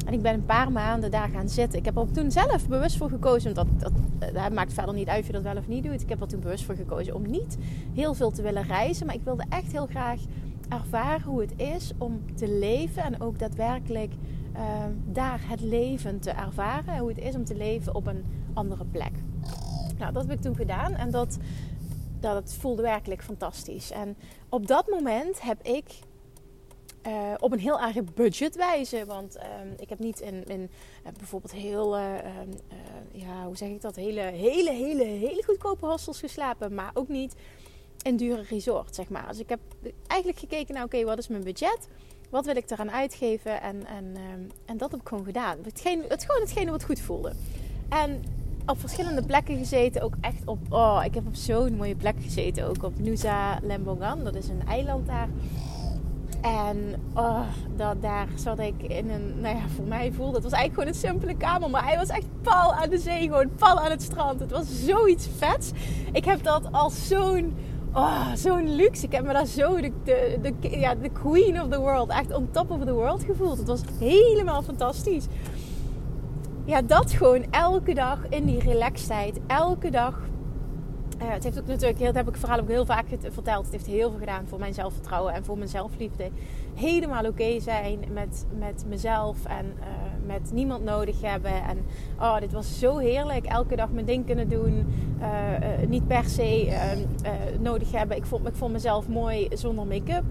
En 0.05 0.13
ik 0.13 0.21
ben 0.21 0.33
een 0.33 0.45
paar 0.45 0.71
maanden 0.71 1.11
daar 1.11 1.29
gaan 1.33 1.49
zitten. 1.49 1.79
Ik 1.79 1.85
heb 1.85 1.97
er 1.97 2.11
toen 2.11 2.31
zelf 2.31 2.67
bewust 2.67 2.97
voor 2.97 3.09
gekozen. 3.09 3.53
Dat, 3.53 3.67
dat, 3.77 3.91
dat 4.33 4.53
maakt 4.53 4.73
verder 4.73 4.93
niet 4.93 5.07
uit 5.07 5.19
of 5.19 5.27
je 5.27 5.33
dat 5.33 5.41
wel 5.41 5.57
of 5.57 5.67
niet 5.67 5.83
doet. 5.83 6.01
Ik 6.01 6.09
heb 6.09 6.21
er 6.21 6.27
toen 6.27 6.39
bewust 6.39 6.63
voor 6.63 6.75
gekozen 6.75 7.15
om 7.15 7.29
niet 7.29 7.57
heel 7.93 8.13
veel 8.13 8.31
te 8.31 8.41
willen 8.41 8.63
reizen. 8.63 9.05
Maar 9.05 9.15
ik 9.15 9.23
wilde 9.23 9.45
echt 9.49 9.71
heel 9.71 9.87
graag 9.87 10.19
ervaren 10.69 11.27
hoe 11.27 11.41
het 11.41 11.53
is 11.55 11.91
om 11.97 12.21
te 12.35 12.49
leven. 12.49 13.03
En 13.03 13.21
ook 13.21 13.39
daadwerkelijk 13.39 14.13
uh, 14.55 14.61
daar 15.11 15.39
het 15.43 15.61
leven 15.61 16.19
te 16.19 16.31
ervaren. 16.31 16.97
Hoe 16.97 17.09
het 17.09 17.17
is 17.17 17.35
om 17.35 17.45
te 17.45 17.55
leven 17.55 17.95
op 17.95 18.07
een 18.07 18.23
andere 18.53 18.85
plek. 18.85 19.11
Nou, 19.97 20.13
dat 20.13 20.27
heb 20.27 20.31
ik 20.31 20.41
toen 20.41 20.55
gedaan. 20.55 20.93
En 20.93 21.11
dat, 21.11 21.37
dat 22.19 22.53
voelde 22.59 22.81
werkelijk 22.81 23.23
fantastisch. 23.23 23.91
En 23.91 24.17
op 24.49 24.67
dat 24.67 24.87
moment 24.87 25.41
heb 25.41 25.61
ik 25.61 25.85
uh, 27.07 27.33
op 27.39 27.51
een 27.51 27.59
heel 27.59 27.79
erg 27.79 28.13
budgetwijze. 28.13 29.05
Want 29.05 29.37
uh, 29.37 29.43
ik 29.77 29.89
heb 29.89 29.99
niet 29.99 30.19
in, 30.19 30.45
in 30.45 30.61
uh, 30.61 31.11
bijvoorbeeld 31.17 31.53
heel, 31.53 31.97
uh, 31.97 32.03
ja, 33.11 33.45
hoe 33.45 33.57
zeg 33.57 33.69
ik 33.69 33.81
dat, 33.81 33.95
hele, 33.95 34.21
hele, 34.21 34.71
hele, 34.71 35.03
hele 35.03 35.43
goedkope 35.45 35.85
hostels 35.85 36.19
geslapen. 36.19 36.73
Maar 36.73 36.91
ook 36.93 37.07
niet 37.07 37.35
in 38.01 38.17
dure 38.17 38.41
resort, 38.41 38.95
zeg 38.95 39.09
maar. 39.09 39.27
Dus 39.27 39.39
ik 39.39 39.49
heb 39.49 39.59
eigenlijk 40.07 40.39
gekeken 40.39 40.73
naar, 40.73 40.83
oké, 40.83 41.03
wat 41.03 41.17
is 41.17 41.27
mijn 41.27 41.43
budget? 41.43 41.87
Wat 42.29 42.45
wil 42.45 42.55
ik 42.55 42.69
eraan 42.69 42.91
uitgeven? 42.91 43.61
En, 43.61 43.85
en, 43.85 44.05
um, 44.05 44.47
en 44.65 44.77
dat 44.77 44.91
heb 44.91 45.01
ik 45.01 45.07
gewoon 45.07 45.25
gedaan. 45.25 45.57
Hetgeen, 45.63 46.03
het 46.07 46.25
gewoon 46.25 46.41
hetgene 46.41 46.71
wat 46.71 46.83
goed 46.83 46.99
voelde. 46.99 47.33
En 47.89 48.23
op 48.67 48.79
verschillende 48.79 49.21
plekken 49.21 49.57
gezeten. 49.57 50.01
Ook 50.01 50.15
echt 50.21 50.41
op, 50.45 50.59
oh, 50.69 51.01
ik 51.05 51.13
heb 51.13 51.27
op 51.27 51.35
zo'n 51.35 51.75
mooie 51.75 51.95
plek 51.95 52.15
gezeten. 52.19 52.67
Ook 52.67 52.83
op 52.83 52.99
Nusa 52.99 53.59
Lembongan. 53.61 54.23
Dat 54.23 54.35
is 54.35 54.47
een 54.47 54.67
eiland 54.67 55.07
daar. 55.07 55.27
En 56.41 56.95
oh, 57.13 57.41
dat, 57.75 58.01
daar 58.01 58.27
zat 58.35 58.59
ik 58.59 58.83
in 58.83 59.09
een, 59.09 59.41
nou 59.41 59.55
ja, 59.55 59.67
voor 59.75 59.85
mij 59.85 60.11
voelde 60.11 60.33
het 60.33 60.43
was 60.43 60.51
eigenlijk 60.51 60.73
gewoon 60.73 60.87
een 60.87 61.19
simpele 61.19 61.37
kamer. 61.37 61.69
Maar 61.69 61.83
hij 61.83 61.97
was 61.97 62.09
echt 62.09 62.27
pal 62.41 62.73
aan 62.73 62.89
de 62.89 62.97
zee, 62.97 63.21
gewoon 63.21 63.49
pal 63.55 63.79
aan 63.79 63.91
het 63.91 64.01
strand. 64.01 64.39
Het 64.39 64.51
was 64.51 64.85
zoiets 64.85 65.27
vets. 65.37 65.71
Ik 66.11 66.25
heb 66.25 66.43
dat 66.43 66.71
als 66.71 67.07
zo'n, 67.07 67.55
oh, 67.93 68.33
zo'n 68.35 68.75
luxe. 68.75 69.05
Ik 69.05 69.11
heb 69.11 69.25
me 69.25 69.33
daar 69.33 69.45
zo 69.45 69.75
de, 69.81 69.91
de, 70.03 70.39
de, 70.41 70.69
ja, 70.79 70.95
de 70.95 71.09
queen 71.09 71.61
of 71.61 71.69
the 71.69 71.79
world, 71.79 72.09
echt 72.09 72.33
on 72.33 72.49
top 72.51 72.71
of 72.71 72.85
the 72.85 72.93
world 72.93 73.23
gevoeld. 73.23 73.57
Het 73.57 73.67
was 73.67 73.81
helemaal 73.99 74.61
fantastisch. 74.61 75.25
Ja, 76.67 76.81
dat 76.81 77.11
gewoon 77.11 77.45
elke 77.51 77.93
dag 77.93 78.19
in 78.29 78.45
die 78.45 78.59
relaxedheid. 78.59 79.39
Elke 79.47 79.89
dag 79.89 80.19
uh, 81.21 81.31
het 81.31 81.43
heeft 81.43 81.59
ook 81.59 81.67
natuurlijk, 81.67 81.99
dat 81.99 82.15
heb 82.15 82.27
ik 82.27 82.35
vooral 82.35 82.59
ook 82.59 82.67
heel 82.67 82.85
vaak 82.85 83.05
verteld. 83.31 83.63
Het 83.63 83.73
heeft 83.73 83.85
heel 83.85 84.09
veel 84.09 84.19
gedaan 84.19 84.47
voor 84.47 84.59
mijn 84.59 84.73
zelfvertrouwen 84.73 85.33
en 85.33 85.45
voor 85.45 85.57
mijn 85.57 85.69
zelfliefde. 85.69 86.29
Helemaal 86.75 87.25
oké 87.25 87.59
zijn 87.59 87.99
met, 88.13 88.45
met 88.59 88.85
mezelf 88.87 89.45
en 89.45 89.65
uh, 89.79 89.85
met 90.25 90.51
niemand 90.53 90.83
nodig 90.83 91.21
hebben. 91.21 91.63
En 91.63 91.77
oh, 92.19 92.39
dit 92.39 92.51
was 92.51 92.79
zo 92.79 92.97
heerlijk. 92.97 93.45
Elke 93.45 93.75
dag 93.75 93.91
mijn 93.91 94.05
ding 94.05 94.25
kunnen 94.25 94.49
doen. 94.49 94.85
Uh, 95.19 95.87
niet 95.87 96.07
per 96.07 96.25
se 96.25 96.77
nodig 97.59 97.91
hebben. 97.91 98.17
Ik 98.17 98.25
vond, 98.25 98.47
ik 98.47 98.55
vond 98.55 98.71
mezelf 98.71 99.07
mooi 99.07 99.47
zonder 99.53 99.87
make-up. 99.87 100.23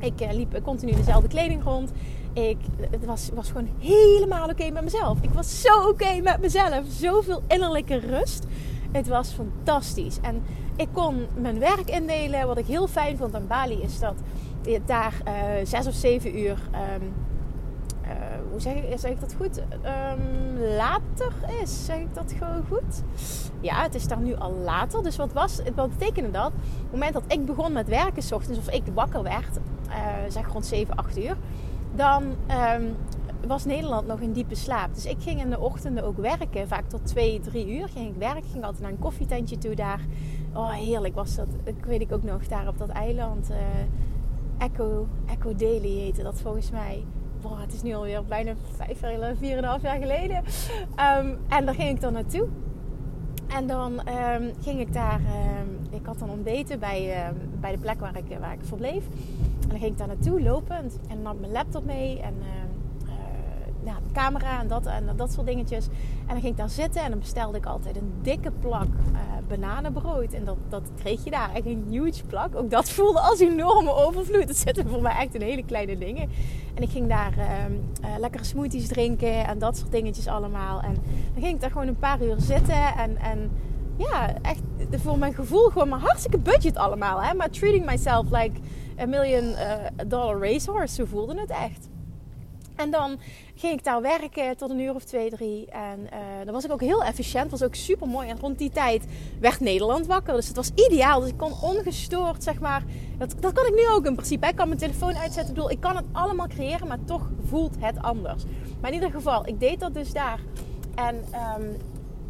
Ik 0.00 0.32
liep 0.32 0.60
continu 0.62 0.92
dezelfde 0.92 1.28
kleding 1.28 1.64
rond. 1.64 1.90
Ik, 2.32 2.58
het 2.90 3.04
was, 3.04 3.30
was 3.34 3.48
gewoon 3.48 3.68
helemaal 3.78 4.48
oké 4.48 4.70
met 4.70 4.82
mezelf. 4.82 5.18
Ik 5.20 5.30
was 5.30 5.60
zo 5.60 5.88
oké 5.88 6.20
met 6.22 6.40
mezelf. 6.40 6.84
Zoveel 6.88 7.42
innerlijke 7.46 7.96
rust. 7.98 8.46
Het 8.92 9.08
was 9.08 9.32
fantastisch. 9.32 10.18
En 10.22 10.42
ik 10.76 10.88
kon 10.92 11.26
mijn 11.34 11.58
werk 11.58 11.90
indelen. 11.90 12.46
Wat 12.46 12.58
ik 12.58 12.66
heel 12.66 12.86
fijn 12.86 13.16
vond 13.16 13.34
aan 13.34 13.46
Bali 13.46 13.82
is 13.82 13.98
dat 13.98 14.14
daar 14.86 15.14
uh, 15.28 15.32
zes 15.64 15.86
of 15.86 15.94
zeven 15.94 16.38
uur. 16.38 16.58
Um, 16.94 17.12
uh, 18.04 18.10
hoe 18.50 18.60
zeg 18.60 18.74
ik, 18.74 18.98
zeg 18.98 19.10
ik 19.10 19.20
dat 19.20 19.34
goed? 19.36 19.58
Um, 19.58 20.58
later 20.76 21.32
is. 21.62 21.84
Zeg 21.84 21.96
ik 21.96 22.14
dat 22.14 22.34
gewoon 22.38 22.64
goed? 22.68 23.02
Ja, 23.60 23.82
het 23.82 23.94
is 23.94 24.08
daar 24.08 24.20
nu 24.20 24.34
al 24.34 24.52
later. 24.64 25.02
Dus 25.02 25.16
wat, 25.16 25.32
was, 25.32 25.60
wat 25.74 25.98
betekende 25.98 26.30
dat? 26.30 26.46
Op 26.46 26.52
het 26.82 26.92
moment 26.92 27.12
dat 27.12 27.22
ik 27.26 27.44
begon 27.44 27.72
met 27.72 27.88
werken, 27.88 28.22
s 28.22 28.32
ochtends, 28.32 28.58
of 28.58 28.70
ik 28.70 28.82
wakker 28.94 29.22
werd, 29.22 29.58
zeg 30.28 30.52
rond 30.52 30.66
7, 30.66 30.94
8 30.94 31.18
uur, 31.18 31.36
dan 31.94 32.22
um, 32.22 32.96
was 33.46 33.64
Nederland 33.64 34.06
nog 34.06 34.20
in 34.20 34.32
diepe 34.32 34.54
slaap. 34.54 34.94
Dus 34.94 35.06
ik 35.06 35.16
ging 35.20 35.40
in 35.40 35.50
de 35.50 35.60
ochtenden 35.60 36.04
ook 36.04 36.16
werken. 36.16 36.68
Vaak 36.68 36.88
tot 36.88 37.06
twee, 37.06 37.40
drie 37.40 37.78
uur 37.78 37.88
ging 37.88 38.08
ik 38.08 38.16
werken. 38.18 38.50
Ging 38.50 38.64
altijd 38.64 38.82
naar 38.82 38.90
een 38.90 38.98
koffietentje 38.98 39.58
toe 39.58 39.74
daar. 39.74 40.00
Oh, 40.54 40.70
heerlijk 40.70 41.14
was 41.14 41.36
dat. 41.36 41.46
Ik 41.64 41.84
weet 41.84 42.00
ik 42.00 42.12
ook 42.12 42.22
nog 42.22 42.46
daar 42.46 42.68
op 42.68 42.78
dat 42.78 42.88
eiland. 42.88 43.50
Uh, 43.50 43.56
Echo, 44.58 45.06
Echo 45.26 45.54
Daily 45.54 45.98
heette 45.98 46.22
dat 46.22 46.40
volgens 46.40 46.70
mij. 46.70 47.04
Boah, 47.40 47.60
het 47.60 47.72
is 47.72 47.82
nu 47.82 47.94
alweer 47.94 48.24
bijna 48.24 48.54
vijf, 48.76 48.98
vier 49.38 49.50
en 49.50 49.58
een 49.58 49.64
half 49.64 49.82
jaar 49.82 49.98
geleden. 50.00 50.36
Um, 50.36 51.38
en 51.48 51.64
daar 51.64 51.74
ging 51.74 51.88
ik 51.88 52.00
dan 52.00 52.12
naartoe. 52.12 52.48
En 53.48 53.66
dan 53.66 53.92
um, 53.92 54.52
ging 54.62 54.80
ik 54.80 54.92
daar... 54.92 55.20
Um, 55.20 55.78
ik 55.90 56.06
had 56.06 56.18
dan 56.18 56.30
ontbeten 56.30 56.78
bij, 56.78 57.32
bij 57.60 57.72
de 57.72 57.78
plek 57.78 58.00
waar 58.00 58.16
ik, 58.16 58.38
waar 58.40 58.52
ik 58.52 58.64
verbleef. 58.64 59.04
En 59.70 59.76
dan 59.76 59.78
ging 59.78 59.92
ik 59.92 59.98
daar 59.98 60.06
naartoe 60.06 60.42
lopend. 60.42 60.98
En 61.08 61.22
nam 61.22 61.40
mijn 61.40 61.52
laptop 61.52 61.84
mee. 61.84 62.20
En 62.20 62.34
ja, 63.84 63.98
camera 64.12 64.60
en 64.60 64.68
dat, 64.68 64.86
en 64.86 65.04
dat 65.16 65.32
soort 65.32 65.46
dingetjes. 65.46 65.86
En 65.86 66.26
dan 66.26 66.40
ging 66.40 66.52
ik 66.52 66.56
daar 66.56 66.70
zitten 66.70 67.02
en 67.02 67.10
dan 67.10 67.18
bestelde 67.18 67.58
ik 67.58 67.66
altijd 67.66 67.96
een 67.96 68.12
dikke 68.22 68.50
plak 68.50 68.88
uh, 69.12 69.18
bananenbrood. 69.48 70.32
En 70.32 70.44
dat, 70.44 70.56
dat 70.68 70.82
kreeg 70.96 71.24
je 71.24 71.30
daar, 71.30 71.54
echt 71.54 71.66
een 71.66 71.86
huge 71.90 72.24
plak. 72.26 72.54
Ook 72.56 72.70
dat 72.70 72.90
voelde 72.90 73.20
als 73.20 73.40
enorme 73.40 73.94
overvloed. 73.94 74.46
Dat 74.46 74.56
zitten 74.56 74.88
voor 74.88 75.02
mij 75.02 75.16
echt 75.16 75.34
in 75.34 75.40
hele 75.40 75.64
kleine 75.64 75.98
dingen. 75.98 76.28
En 76.74 76.82
ik 76.82 76.90
ging 76.90 77.08
daar 77.08 77.34
uh, 77.38 78.18
lekkere 78.18 78.44
smoothies 78.44 78.88
drinken 78.88 79.46
en 79.46 79.58
dat 79.58 79.76
soort 79.76 79.92
dingetjes 79.92 80.26
allemaal. 80.26 80.80
En 80.80 80.94
dan 81.32 81.42
ging 81.42 81.54
ik 81.54 81.60
daar 81.60 81.70
gewoon 81.70 81.88
een 81.88 81.98
paar 81.98 82.22
uur 82.22 82.36
zitten 82.38 82.94
en... 82.96 83.16
en 83.16 83.50
ja, 83.96 84.34
echt 84.42 84.62
voor 84.90 85.18
mijn 85.18 85.34
gevoel 85.34 85.68
gewoon 85.68 85.88
maar 85.88 86.00
hartstikke 86.00 86.38
budget 86.38 86.76
allemaal. 86.76 87.22
Hè? 87.22 87.34
Maar 87.34 87.50
treating 87.50 87.86
myself 87.86 88.30
like 88.30 88.60
a 89.00 89.06
million 89.06 89.44
uh, 89.44 89.74
dollar 90.06 90.40
racehorse. 90.40 90.94
Zo 90.94 91.04
voelde 91.04 91.40
het 91.40 91.50
echt. 91.50 91.88
En 92.76 92.90
dan 92.90 93.18
ging 93.54 93.72
ik 93.72 93.84
daar 93.84 94.02
werken 94.02 94.56
tot 94.56 94.70
een 94.70 94.80
uur 94.80 94.94
of 94.94 95.04
twee, 95.04 95.30
drie. 95.30 95.70
En 95.70 96.00
uh, 96.00 96.18
dan 96.44 96.54
was 96.54 96.64
ik 96.64 96.72
ook 96.72 96.80
heel 96.80 97.04
efficiënt. 97.04 97.50
was 97.50 97.62
ook 97.62 97.74
super 97.74 98.08
mooi. 98.08 98.28
En 98.28 98.38
rond 98.40 98.58
die 98.58 98.70
tijd 98.70 99.04
werd 99.40 99.60
Nederland 99.60 100.06
wakker. 100.06 100.34
Dus 100.34 100.46
het 100.46 100.56
was 100.56 100.70
ideaal. 100.74 101.20
Dus 101.20 101.28
ik 101.28 101.36
kon 101.36 101.52
ongestoord, 101.62 102.42
zeg 102.42 102.60
maar. 102.60 102.82
Dat, 103.18 103.34
dat 103.40 103.52
kan 103.52 103.66
ik 103.66 103.74
nu 103.74 103.88
ook 103.88 104.06
in 104.06 104.14
principe. 104.14 104.46
Ik 104.46 104.56
kan 104.56 104.68
mijn 104.68 104.80
telefoon 104.80 105.16
uitzetten. 105.16 105.48
Ik 105.48 105.54
bedoel, 105.54 105.70
ik 105.70 105.80
kan 105.80 105.96
het 105.96 106.04
allemaal 106.12 106.48
creëren. 106.48 106.88
Maar 106.88 107.04
toch 107.04 107.30
voelt 107.44 107.74
het 107.78 108.02
anders. 108.02 108.44
Maar 108.80 108.90
in 108.90 108.96
ieder 108.96 109.10
geval, 109.10 109.46
ik 109.46 109.60
deed 109.60 109.80
dat 109.80 109.94
dus 109.94 110.12
daar. 110.12 110.40
En 110.94 111.24
um, 111.60 111.76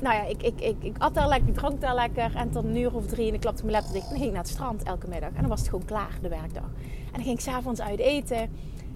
nou 0.00 0.14
ja, 0.14 0.24
ik, 0.24 0.42
ik, 0.42 0.60
ik, 0.60 0.76
ik 0.80 0.98
at 0.98 1.14
daar 1.14 1.28
lekker, 1.28 1.48
ik 1.48 1.54
dronk 1.54 1.80
daar 1.80 1.94
lekker. 1.94 2.36
En 2.36 2.50
tot 2.50 2.64
een 2.64 2.76
uur 2.76 2.94
of 2.94 3.06
drie 3.06 3.28
en 3.28 3.34
ik 3.34 3.40
klapte 3.40 3.64
mijn 3.64 3.74
laptop 3.76 3.94
dicht. 3.94 4.04
En 4.04 4.10
dan 4.10 4.18
ging 4.18 4.30
ik 4.30 4.36
naar 4.36 4.44
het 4.44 4.52
strand 4.52 4.82
elke 4.82 5.08
middag. 5.08 5.30
En 5.30 5.40
dan 5.40 5.48
was 5.48 5.60
het 5.60 5.68
gewoon 5.68 5.84
klaar, 5.84 6.18
de 6.22 6.28
werkdag. 6.28 6.70
En 7.06 7.12
dan 7.12 7.22
ging 7.22 7.34
ik 7.34 7.40
s'avonds 7.40 7.80
uit 7.80 7.98
eten. 7.98 8.50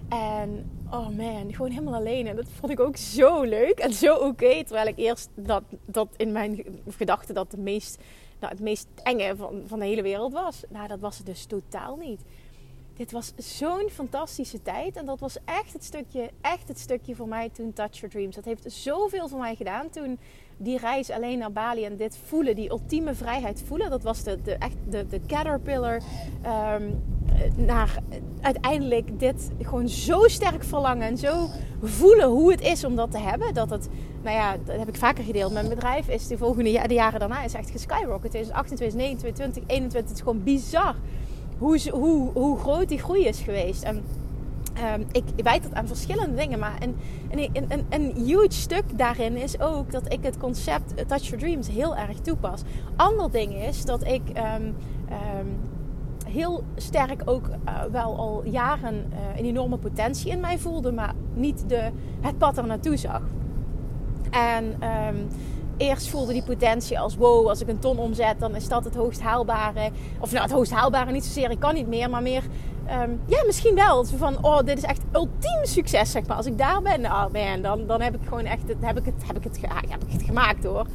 En 0.09 0.71
oh 0.91 1.09
man, 1.09 1.53
gewoon 1.53 1.71
helemaal 1.71 1.93
alleen. 1.93 2.27
En 2.27 2.35
dat 2.35 2.45
vond 2.59 2.71
ik 2.71 2.79
ook 2.79 2.97
zo 2.97 3.41
leuk 3.41 3.79
en 3.79 3.93
zo 3.93 4.15
oké. 4.15 4.63
terwijl 4.63 4.87
ik 4.87 4.97
eerst 4.97 5.29
dat, 5.35 5.63
dat 5.85 6.07
in 6.17 6.31
mijn 6.31 6.63
gedachten 6.89 7.35
dat 7.35 7.51
de 7.51 7.57
meest, 7.57 8.03
nou, 8.39 8.53
het 8.53 8.61
meest 8.61 8.87
enge 9.03 9.35
van, 9.35 9.63
van 9.65 9.79
de 9.79 9.85
hele 9.85 10.01
wereld 10.01 10.33
was. 10.33 10.63
Nou, 10.69 10.87
dat 10.87 10.99
was 10.99 11.17
het 11.17 11.25
dus 11.25 11.45
totaal 11.45 11.95
niet. 11.95 12.21
Dit 12.95 13.11
was 13.11 13.33
zo'n 13.37 13.89
fantastische 13.91 14.61
tijd. 14.61 14.95
En 14.95 15.05
dat 15.05 15.19
was 15.19 15.37
echt 15.45 15.73
het 15.73 15.83
stukje, 15.83 16.29
echt 16.41 16.67
het 16.67 16.79
stukje 16.79 17.15
voor 17.15 17.27
mij 17.27 17.49
toen 17.49 17.73
Touch 17.73 17.95
Your 17.95 18.09
Dreams. 18.09 18.35
Dat 18.35 18.45
heeft 18.45 18.71
zoveel 18.71 19.27
voor 19.27 19.39
mij 19.39 19.55
gedaan 19.55 19.89
toen 19.89 20.19
die 20.57 20.77
reis 20.77 21.11
alleen 21.11 21.37
naar 21.37 21.51
Bali 21.51 21.85
en 21.85 21.97
dit 21.97 22.17
voelen, 22.25 22.55
die 22.55 22.69
ultieme 22.69 23.13
vrijheid 23.13 23.63
voelen. 23.67 23.89
Dat 23.89 24.03
was 24.03 24.23
de, 24.23 24.41
de, 24.41 24.53
echt 24.53 24.75
de, 24.89 25.07
de 25.07 25.19
caterpillar 25.27 26.01
um, 26.45 27.03
naar 27.55 27.97
uiteindelijk 28.41 29.19
dit 29.19 29.51
gewoon 29.61 29.89
zo 29.89 30.27
sterk 30.27 30.63
verlangen 30.63 31.07
en 31.07 31.17
zo 31.17 31.47
voelen 31.81 32.27
hoe 32.27 32.51
het 32.51 32.61
is 32.61 32.83
om 32.83 32.95
dat 32.95 33.11
te 33.11 33.19
hebben. 33.19 33.53
Dat 33.53 33.69
het, 33.69 33.89
nou 34.23 34.35
ja, 34.35 34.57
dat 34.65 34.77
heb 34.77 34.87
ik 34.87 34.95
vaker 34.95 35.23
gedeeld. 35.23 35.53
Mijn 35.53 35.69
bedrijf 35.69 36.07
is 36.07 36.27
de 36.27 36.37
volgende 36.37 36.83
de 36.87 36.93
jaren 36.93 37.19
daarna 37.19 37.43
is 37.43 37.53
echt 37.53 37.69
geskyrocket. 37.69 38.29
2018, 38.29 38.75
2019, 38.75 39.33
2021, 39.33 40.01
het 40.01 40.11
is 40.11 40.19
gewoon 40.19 40.43
bizar 40.43 40.95
hoe, 41.57 41.89
hoe, 41.89 42.31
hoe 42.33 42.57
groot 42.57 42.89
die 42.89 42.99
groei 42.99 43.25
is 43.25 43.39
geweest. 43.39 43.83
En 43.83 44.03
Um, 44.95 45.05
ik 45.11 45.23
weet 45.35 45.63
dat 45.63 45.73
aan 45.73 45.87
verschillende 45.87 46.35
dingen, 46.35 46.59
maar 46.59 46.75
een, 46.79 46.95
een, 47.29 47.65
een, 47.69 47.85
een, 47.89 48.25
huge 48.25 48.51
stuk 48.51 48.97
daarin 48.97 49.37
is 49.37 49.59
ook 49.59 49.91
dat 49.91 50.13
ik 50.13 50.23
het 50.23 50.37
concept 50.37 51.07
Touch 51.07 51.23
Your 51.23 51.37
Dreams 51.37 51.67
heel 51.67 51.95
erg 51.95 52.19
toepas. 52.19 52.61
Ander 52.95 53.31
ding 53.31 53.53
is 53.53 53.85
dat 53.85 54.07
ik 54.07 54.21
um, 54.27 54.65
um, 54.65 55.57
heel 56.27 56.63
sterk 56.75 57.21
ook 57.25 57.47
uh, 57.47 57.83
wel 57.91 58.17
al 58.17 58.43
jaren 58.45 58.95
uh, 58.95 59.37
een 59.37 59.45
enorme 59.45 59.77
potentie 59.77 60.31
in 60.31 60.39
mij 60.39 60.59
voelde, 60.59 60.91
maar 60.91 61.13
niet 61.33 61.69
de, 61.69 61.91
het 62.21 62.37
pad 62.37 62.57
er 62.57 62.67
naartoe 62.67 62.97
zag. 62.97 63.21
En 64.29 64.75
eerst 65.77 66.07
voelde 66.09 66.33
die 66.33 66.43
potentie 66.43 66.99
als 66.99 67.15
wow, 67.15 67.47
als 67.47 67.61
ik 67.61 67.67
een 67.67 67.79
ton 67.79 67.97
omzet, 67.97 68.39
dan 68.39 68.55
is 68.55 68.67
dat 68.67 68.83
het 68.83 68.95
hoogst 68.95 69.21
haalbare. 69.21 69.89
Of 70.19 70.31
nou, 70.31 70.43
het 70.43 70.53
hoogst 70.53 70.71
haalbare 70.71 71.11
niet 71.11 71.25
zozeer, 71.25 71.51
ik 71.51 71.59
kan 71.59 71.73
niet 71.73 71.87
meer, 71.87 72.09
maar 72.09 72.21
meer 72.21 72.43
Um, 73.01 73.19
ja, 73.25 73.43
misschien 73.45 73.75
wel. 73.75 74.03
Zo 74.03 74.17
van, 74.17 74.37
oh, 74.41 74.57
dit 74.57 74.77
is 74.77 74.83
echt 74.83 75.01
ultiem 75.13 75.59
succes, 75.63 76.11
zeg 76.11 76.25
maar. 76.25 76.37
Als 76.37 76.45
ik 76.45 76.57
daar 76.57 76.81
ben, 76.81 77.05
oh 77.05 77.25
man, 77.31 77.61
dan, 77.61 77.87
dan 77.87 78.01
heb 78.01 78.15
ik 78.15 78.21
gewoon 78.27 78.45
echt, 78.45 78.61
heb 78.79 78.97
ik 78.97 79.05
het, 79.05 79.15
heb 79.27 79.37
ik 79.37 79.43
het, 79.43 79.53
heb 79.89 80.03
ik 80.03 80.11
het 80.11 80.23
gemaakt 80.23 80.63
hoor. 80.63 80.85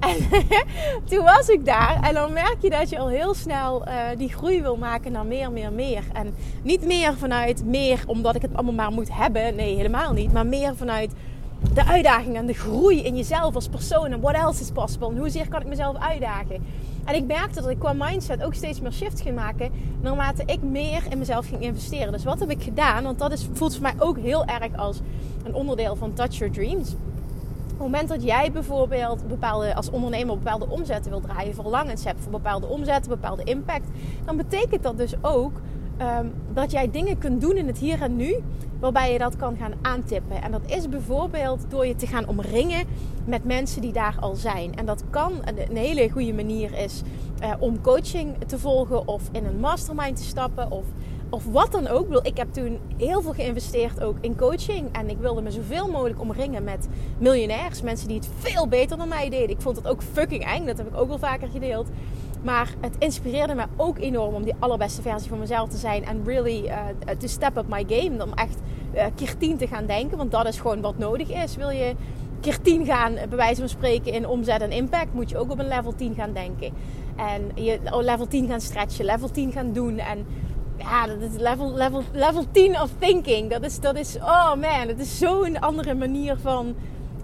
En 0.00 0.16
toen 1.08 1.24
was 1.24 1.48
ik 1.48 1.64
daar 1.64 1.98
en 2.02 2.14
dan 2.14 2.32
merk 2.32 2.56
je 2.60 2.70
dat 2.70 2.88
je 2.88 2.98
al 2.98 3.08
heel 3.08 3.34
snel 3.34 3.88
uh, 3.88 3.94
die 4.16 4.32
groei 4.32 4.62
wil 4.62 4.76
maken 4.76 5.12
naar 5.12 5.26
meer, 5.26 5.52
meer, 5.52 5.72
meer. 5.72 6.04
En 6.12 6.34
niet 6.62 6.84
meer 6.84 7.14
vanuit 7.14 7.64
meer 7.64 8.02
omdat 8.06 8.34
ik 8.34 8.42
het 8.42 8.54
allemaal 8.54 8.74
maar 8.74 8.92
moet 8.92 9.12
hebben. 9.12 9.54
Nee, 9.54 9.76
helemaal 9.76 10.12
niet. 10.12 10.32
Maar 10.32 10.46
meer 10.46 10.76
vanuit 10.76 11.12
de 11.74 11.84
uitdaging 11.84 12.36
en 12.36 12.46
de 12.46 12.54
groei 12.54 13.02
in 13.02 13.16
jezelf 13.16 13.54
als 13.54 13.68
persoon. 13.68 14.12
En 14.12 14.20
what 14.20 14.34
else 14.34 14.60
is 14.60 14.70
possible? 14.70 15.08
En 15.08 15.18
hoezeer 15.18 15.48
kan 15.48 15.60
ik 15.60 15.66
mezelf 15.66 15.96
uitdagen? 15.96 16.64
En 17.04 17.14
ik 17.14 17.26
merkte 17.26 17.60
dat 17.60 17.70
ik 17.70 17.78
qua 17.78 17.92
mindset 17.92 18.42
ook 18.42 18.54
steeds 18.54 18.80
meer 18.80 18.92
shifts 18.92 19.22
ging 19.22 19.34
maken. 19.34 19.70
Naarmate 20.00 20.42
ik 20.46 20.62
meer 20.62 21.02
in 21.10 21.18
mezelf 21.18 21.46
ging 21.46 21.62
investeren. 21.62 22.12
Dus 22.12 22.24
wat 22.24 22.40
heb 22.40 22.50
ik 22.50 22.62
gedaan? 22.62 23.04
Want 23.04 23.18
dat 23.18 23.32
is, 23.32 23.48
voelt 23.52 23.72
voor 23.72 23.82
mij 23.82 23.94
ook 23.98 24.18
heel 24.18 24.44
erg 24.44 24.76
als 24.76 25.00
een 25.44 25.54
onderdeel 25.54 25.96
van 25.96 26.12
Touch 26.12 26.34
Your 26.34 26.52
Dreams. 26.52 26.92
Op 26.92 27.82
het 27.82 27.90
moment 27.90 28.08
dat 28.08 28.22
jij 28.22 28.52
bijvoorbeeld 28.52 29.28
bepaalde, 29.28 29.74
als 29.74 29.90
ondernemer 29.90 30.38
bepaalde 30.38 30.68
omzetten 30.68 31.10
wil 31.10 31.20
draaien, 31.20 31.54
verlangens 31.54 32.04
hebt 32.04 32.22
voor 32.22 32.32
bepaalde 32.32 32.66
omzetten, 32.66 33.10
bepaalde 33.10 33.44
impact, 33.44 33.88
dan 34.24 34.36
betekent 34.36 34.82
dat 34.82 34.96
dus 34.98 35.14
ook 35.20 35.60
um, 36.00 36.32
dat 36.52 36.70
jij 36.70 36.90
dingen 36.90 37.18
kunt 37.18 37.40
doen 37.40 37.56
in 37.56 37.66
het 37.66 37.78
hier 37.78 38.02
en 38.02 38.16
nu, 38.16 38.36
waarbij 38.80 39.12
je 39.12 39.18
dat 39.18 39.36
kan 39.36 39.56
gaan 39.56 39.72
aantippen. 39.82 40.42
En 40.42 40.50
dat 40.50 40.62
is 40.66 40.88
bijvoorbeeld 40.88 41.64
door 41.68 41.86
je 41.86 41.94
te 41.94 42.06
gaan 42.06 42.28
omringen 42.28 42.86
met 43.24 43.44
mensen 43.44 43.80
die 43.80 43.92
daar 43.92 44.16
al 44.20 44.34
zijn. 44.34 44.76
En 44.76 44.86
dat 44.86 45.04
kan 45.10 45.32
een 45.44 45.76
hele 45.76 46.10
goede 46.10 46.32
manier 46.32 46.78
is 46.78 47.02
uh, 47.42 47.52
om 47.58 47.80
coaching 47.80 48.36
te 48.46 48.58
volgen 48.58 49.08
of 49.08 49.22
in 49.32 49.44
een 49.44 49.60
mastermind 49.60 50.16
te 50.16 50.24
stappen 50.24 50.70
of 50.70 50.84
of 51.30 51.44
wat 51.44 51.72
dan 51.72 51.86
ook. 51.88 52.24
Ik 52.26 52.36
heb 52.36 52.52
toen 52.52 52.78
heel 52.96 53.22
veel 53.22 53.32
geïnvesteerd 53.32 54.02
ook 54.02 54.16
in 54.20 54.36
coaching. 54.36 54.88
En 54.92 55.10
ik 55.10 55.18
wilde 55.18 55.42
me 55.42 55.50
zoveel 55.50 55.90
mogelijk 55.90 56.20
omringen 56.20 56.64
met 56.64 56.88
miljonairs. 57.18 57.82
Mensen 57.82 58.08
die 58.08 58.16
het 58.16 58.28
veel 58.38 58.68
beter 58.68 58.96
dan 58.96 59.08
mij 59.08 59.28
deden. 59.28 59.50
Ik 59.50 59.60
vond 59.60 59.76
het 59.76 59.86
ook 59.88 60.02
fucking 60.02 60.44
eng. 60.44 60.66
Dat 60.66 60.78
heb 60.78 60.86
ik 60.86 60.96
ook 60.96 61.08
wel 61.08 61.18
vaker 61.18 61.48
gedeeld. 61.48 61.88
Maar 62.46 62.74
het 62.80 62.94
inspireerde 62.98 63.54
me 63.54 63.64
ook 63.76 63.98
enorm 63.98 64.34
om 64.34 64.44
die 64.44 64.54
allerbeste 64.58 65.02
versie 65.02 65.28
van 65.28 65.38
mezelf 65.38 65.68
te 65.68 65.76
zijn. 65.76 66.04
En 66.04 66.22
really 66.24 66.64
uh, 66.64 66.76
to 67.18 67.26
step 67.26 67.56
up 67.56 67.68
my 67.68 67.84
game. 67.88 68.24
Om 68.24 68.32
echt 68.32 68.58
uh, 68.94 69.04
keer 69.14 69.36
tien 69.36 69.56
te 69.56 69.66
gaan 69.66 69.86
denken. 69.86 70.16
Want 70.16 70.30
dat 70.30 70.46
is 70.46 70.60
gewoon 70.60 70.80
wat 70.80 70.98
nodig 70.98 71.28
is. 71.28 71.56
Wil 71.56 71.70
je 71.70 71.94
keer 72.40 72.60
tien 72.60 72.84
gaan, 72.84 73.14
bij 73.14 73.36
wijze 73.36 73.60
van 73.60 73.68
spreken, 73.68 74.12
in 74.12 74.26
omzet 74.26 74.60
en 74.60 74.70
impact, 74.70 75.14
moet 75.14 75.30
je 75.30 75.38
ook 75.38 75.50
op 75.50 75.58
een 75.58 75.68
level 75.68 75.94
10 75.94 76.14
gaan 76.14 76.32
denken. 76.32 76.72
En 77.16 77.64
je 77.64 77.78
oh, 77.92 78.02
level 78.02 78.26
10 78.26 78.48
gaan 78.48 78.60
stretchen, 78.60 79.04
level 79.04 79.30
10 79.30 79.52
gaan 79.52 79.72
doen. 79.72 79.98
En 79.98 80.26
ja, 80.76 81.06
dat 81.06 81.20
is 81.20 81.40
level, 81.40 81.74
level, 81.74 82.02
level 82.12 82.44
10 82.50 82.80
of 82.80 82.90
thinking. 82.98 83.50
Dat 83.50 83.64
is, 83.64 83.80
dat 83.80 83.96
is, 83.96 84.16
oh 84.16 84.54
man, 84.54 84.88
het 84.88 85.00
is 85.00 85.18
zo'n 85.18 85.60
andere 85.60 85.94
manier 85.94 86.36
van 86.36 86.74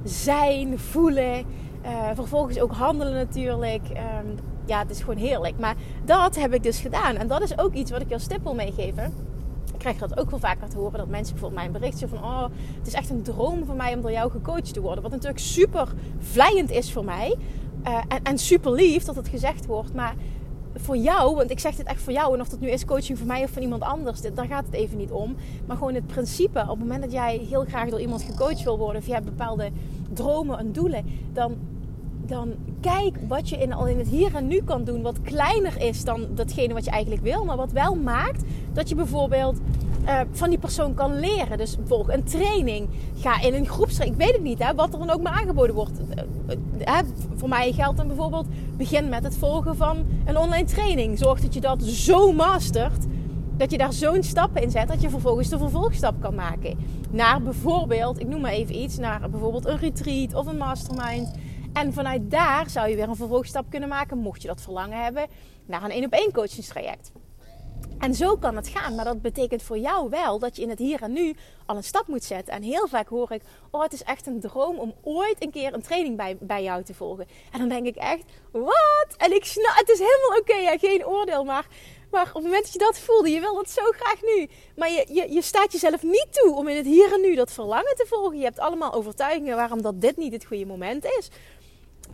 zijn, 0.05 0.79
voelen. 0.79 1.45
Uh, 1.85 2.09
vervolgens 2.15 2.61
ook 2.61 2.73
handelen 2.73 3.13
natuurlijk. 3.13 3.83
Um, 3.89 4.39
ja, 4.67 4.79
het 4.79 4.91
is 4.91 5.01
gewoon 5.01 5.17
heerlijk. 5.17 5.59
Maar 5.59 5.77
dat 6.05 6.37
heb 6.37 6.55
ik 6.55 6.63
dus 6.63 6.81
gedaan. 6.81 7.17
En 7.17 7.29
dat 7.29 7.43
is 7.43 7.59
ook 7.59 7.75
iets 7.75 7.91
wat 7.91 8.01
ik 8.01 8.13
als 8.13 8.27
tip 8.27 8.43
wil 8.43 8.55
meegeven. 8.55 9.05
Ik 9.73 9.79
krijg 9.79 9.99
dat 9.99 10.19
ook 10.19 10.31
wel 10.31 10.39
vaker 10.39 10.69
te 10.69 10.77
horen. 10.77 10.99
Dat 10.99 11.09
mensen 11.09 11.33
bijvoorbeeld 11.33 11.61
mij 11.61 11.73
een 11.73 11.81
berichtje 11.81 12.09
van... 12.09 12.19
Oh, 12.19 12.43
het 12.79 12.87
is 12.87 12.93
echt 12.93 13.11
een 13.11 13.23
droom 13.23 13.65
voor 13.65 13.75
mij 13.75 13.95
om 13.95 14.01
door 14.01 14.13
jou 14.13 14.31
gecoacht 14.31 14.75
te 14.75 14.81
worden. 14.81 15.03
Wat 15.03 15.13
natuurlijk 15.13 15.41
super 15.41 15.89
vlijend 16.19 16.71
is 16.71 16.93
voor 16.93 17.05
mij. 17.05 17.37
Uh, 17.87 17.99
en, 18.09 18.23
en 18.23 18.39
super 18.39 18.73
lief 18.73 19.05
dat 19.05 19.17
het 19.17 19.29
gezegd 19.29 19.67
wordt. 19.67 19.95
Maar 19.95 20.15
voor 20.75 20.97
jou, 20.97 21.35
want 21.35 21.51
ik 21.51 21.59
zeg 21.59 21.77
dit 21.77 21.87
echt 21.87 22.03
voor 22.03 22.13
jou, 22.13 22.35
en 22.35 22.41
of 22.41 22.49
dat 22.49 22.61
nu 22.61 22.71
is 22.71 22.85
coaching 22.85 23.19
voor 23.19 23.27
mij 23.27 23.43
of 23.43 23.51
van 23.51 23.63
iemand 23.63 23.83
anders, 23.83 24.21
daar 24.21 24.47
gaat 24.47 24.65
het 24.67 24.75
even 24.75 24.99
niet 24.99 25.11
om. 25.11 25.37
Maar 25.67 25.77
gewoon 25.77 25.95
het 25.95 26.07
principe, 26.07 26.61
op 26.61 26.69
het 26.69 26.79
moment 26.79 27.03
dat 27.03 27.13
jij 27.13 27.37
heel 27.37 27.65
graag 27.65 27.89
door 27.89 28.01
iemand 28.01 28.23
gecoacht 28.23 28.63
wil 28.63 28.79
worden, 28.79 29.01
of 29.01 29.07
je 29.07 29.13
hebt 29.13 29.25
bepaalde 29.25 29.71
dromen 30.13 30.59
en 30.59 30.73
doelen, 30.73 31.05
dan, 31.33 31.57
dan 32.27 32.55
kijk 32.81 33.17
wat 33.29 33.49
je 33.49 33.57
in, 33.57 33.73
al 33.73 33.87
in 33.87 33.99
het 33.99 34.09
hier 34.09 34.35
en 34.35 34.47
nu 34.47 34.63
kan 34.65 34.85
doen, 34.85 35.03
wat 35.03 35.23
kleiner 35.23 35.81
is 35.81 36.05
dan 36.05 36.27
datgene 36.35 36.75
wat 36.75 36.85
je 36.85 36.91
eigenlijk 36.91 37.23
wil, 37.23 37.45
maar 37.45 37.57
wat 37.57 37.73
wel 37.73 37.95
maakt 37.95 38.45
dat 38.73 38.89
je 38.89 38.95
bijvoorbeeld 38.95 39.59
uh, 40.05 40.21
van 40.31 40.49
die 40.49 40.59
persoon 40.59 40.95
kan 40.95 41.21
leren. 41.21 41.59
Dus 41.59 41.77
volg 41.85 42.13
een 42.13 42.25
training. 42.25 42.89
Ga 43.17 43.41
in 43.41 43.55
een 43.55 43.67
groepstraining. 43.67 44.21
Ik 44.21 44.27
weet 44.27 44.37
het 44.37 44.45
niet, 44.45 44.59
hè, 44.59 44.75
wat 44.75 44.93
er 44.93 44.99
dan 44.99 45.11
ook 45.11 45.23
maar 45.23 45.33
aangeboden 45.33 45.75
wordt. 45.75 46.01
Uh, 46.89 46.99
voor 47.37 47.49
mij 47.49 47.73
geldt 47.73 47.97
dan 47.97 48.07
bijvoorbeeld: 48.07 48.47
begin 48.77 49.09
met 49.09 49.25
het 49.25 49.37
volgen 49.37 49.77
van 49.77 50.07
een 50.25 50.37
online 50.37 50.65
training. 50.65 51.19
Zorg 51.19 51.41
dat 51.41 51.55
je 51.55 51.61
dat 51.61 51.83
zo 51.83 52.33
mastert. 52.33 53.05
Dat 53.57 53.71
je 53.71 53.79
daar 53.79 53.93
zo'n 53.93 54.23
stappen 54.23 54.63
in 54.63 54.71
zet 54.71 54.89
dat 54.89 55.03
je 55.03 55.11
vervolgens 55.11 55.49
de 55.49 55.59
vervolgstap 55.59 56.15
kan 56.21 56.35
maken. 56.35 56.79
Naar 57.11 57.43
bijvoorbeeld, 57.43 58.21
ik 58.21 58.29
noem 58.29 58.41
maar 58.41 58.51
even 58.51 58.77
iets, 58.77 58.99
naar 58.99 59.31
bijvoorbeeld 59.31 59.67
een 59.67 59.79
retreat 59.79 60.35
of 60.35 60.47
een 60.47 60.57
mastermind. 60.57 61.35
En 61.73 61.93
vanuit 61.93 62.31
daar 62.31 62.71
zou 62.71 62.89
je 62.89 62.97
weer 62.97 63.09
een 63.09 63.17
vervolgstap 63.17 63.65
kunnen 63.71 63.89
maken, 63.89 64.19
mocht 64.19 64.43
je 64.43 64.49
dat 64.49 64.61
verlangen 64.61 65.03
hebben, 65.03 65.27
naar 65.67 65.83
een 65.83 65.91
één 65.91 66.05
op 66.05 66.13
één 66.13 66.33
coachingstraject. 66.33 67.13
En 68.03 68.15
zo 68.15 68.37
kan 68.37 68.57
het 68.57 68.69
gaan. 68.69 68.95
Maar 68.95 69.05
dat 69.05 69.23
betekent 69.23 69.63
voor 69.63 69.79
jou 69.79 70.11
wel 70.11 70.39
dat 70.39 70.57
je 70.57 70.63
in 70.63 70.69
het 70.69 70.79
hier 70.79 71.03
en 71.03 71.13
nu 71.13 71.35
al 71.67 71.77
een 71.77 71.85
stap 71.85 72.07
moet 72.07 72.25
zetten. 72.25 72.55
En 72.55 72.63
heel 72.63 72.89
vaak 72.89 73.09
hoor 73.09 73.33
ik: 73.33 73.43
Oh, 73.71 73.83
het 73.83 73.93
is 73.93 74.03
echt 74.03 74.27
een 74.27 74.41
droom 74.41 74.79
om 74.79 74.95
ooit 75.03 75.43
een 75.43 75.51
keer 75.51 75.75
een 75.75 75.83
training 75.83 76.17
bij, 76.17 76.37
bij 76.41 76.63
jou 76.63 76.83
te 76.83 76.95
volgen. 76.95 77.27
En 77.53 77.59
dan 77.59 77.69
denk 77.69 77.87
ik 77.87 77.97
echt: 77.97 78.25
Wat? 78.53 79.15
En 79.17 79.35
ik 79.35 79.45
snap, 79.45 79.75
het 79.75 79.89
is 79.89 79.99
helemaal 79.99 80.39
oké, 80.39 80.87
geen 80.87 81.07
oordeel. 81.07 81.45
Maar, 81.45 81.67
maar 82.11 82.27
op 82.27 82.35
het 82.35 82.43
moment 82.43 82.63
dat 82.63 82.73
je 82.73 82.79
dat 82.79 82.99
voelde, 82.99 83.31
je 83.31 83.41
wil 83.41 83.55
dat 83.55 83.71
zo 83.71 83.83
graag 83.91 84.23
nu. 84.23 84.49
Maar 84.77 84.91
je, 84.91 85.07
je, 85.09 85.33
je 85.33 85.43
staat 85.43 85.73
jezelf 85.73 86.03
niet 86.03 86.29
toe 86.31 86.55
om 86.55 86.69
in 86.69 86.77
het 86.77 86.87
hier 86.87 87.13
en 87.13 87.21
nu 87.21 87.35
dat 87.35 87.53
verlangen 87.53 87.97
te 87.97 88.07
volgen. 88.09 88.39
Je 88.39 88.45
hebt 88.45 88.59
allemaal 88.59 88.93
overtuigingen 88.93 89.57
waarom 89.57 89.83
dat 89.83 90.01
dit 90.01 90.17
niet 90.17 90.33
het 90.33 90.45
goede 90.45 90.67
moment 90.67 91.05
is. 91.05 91.31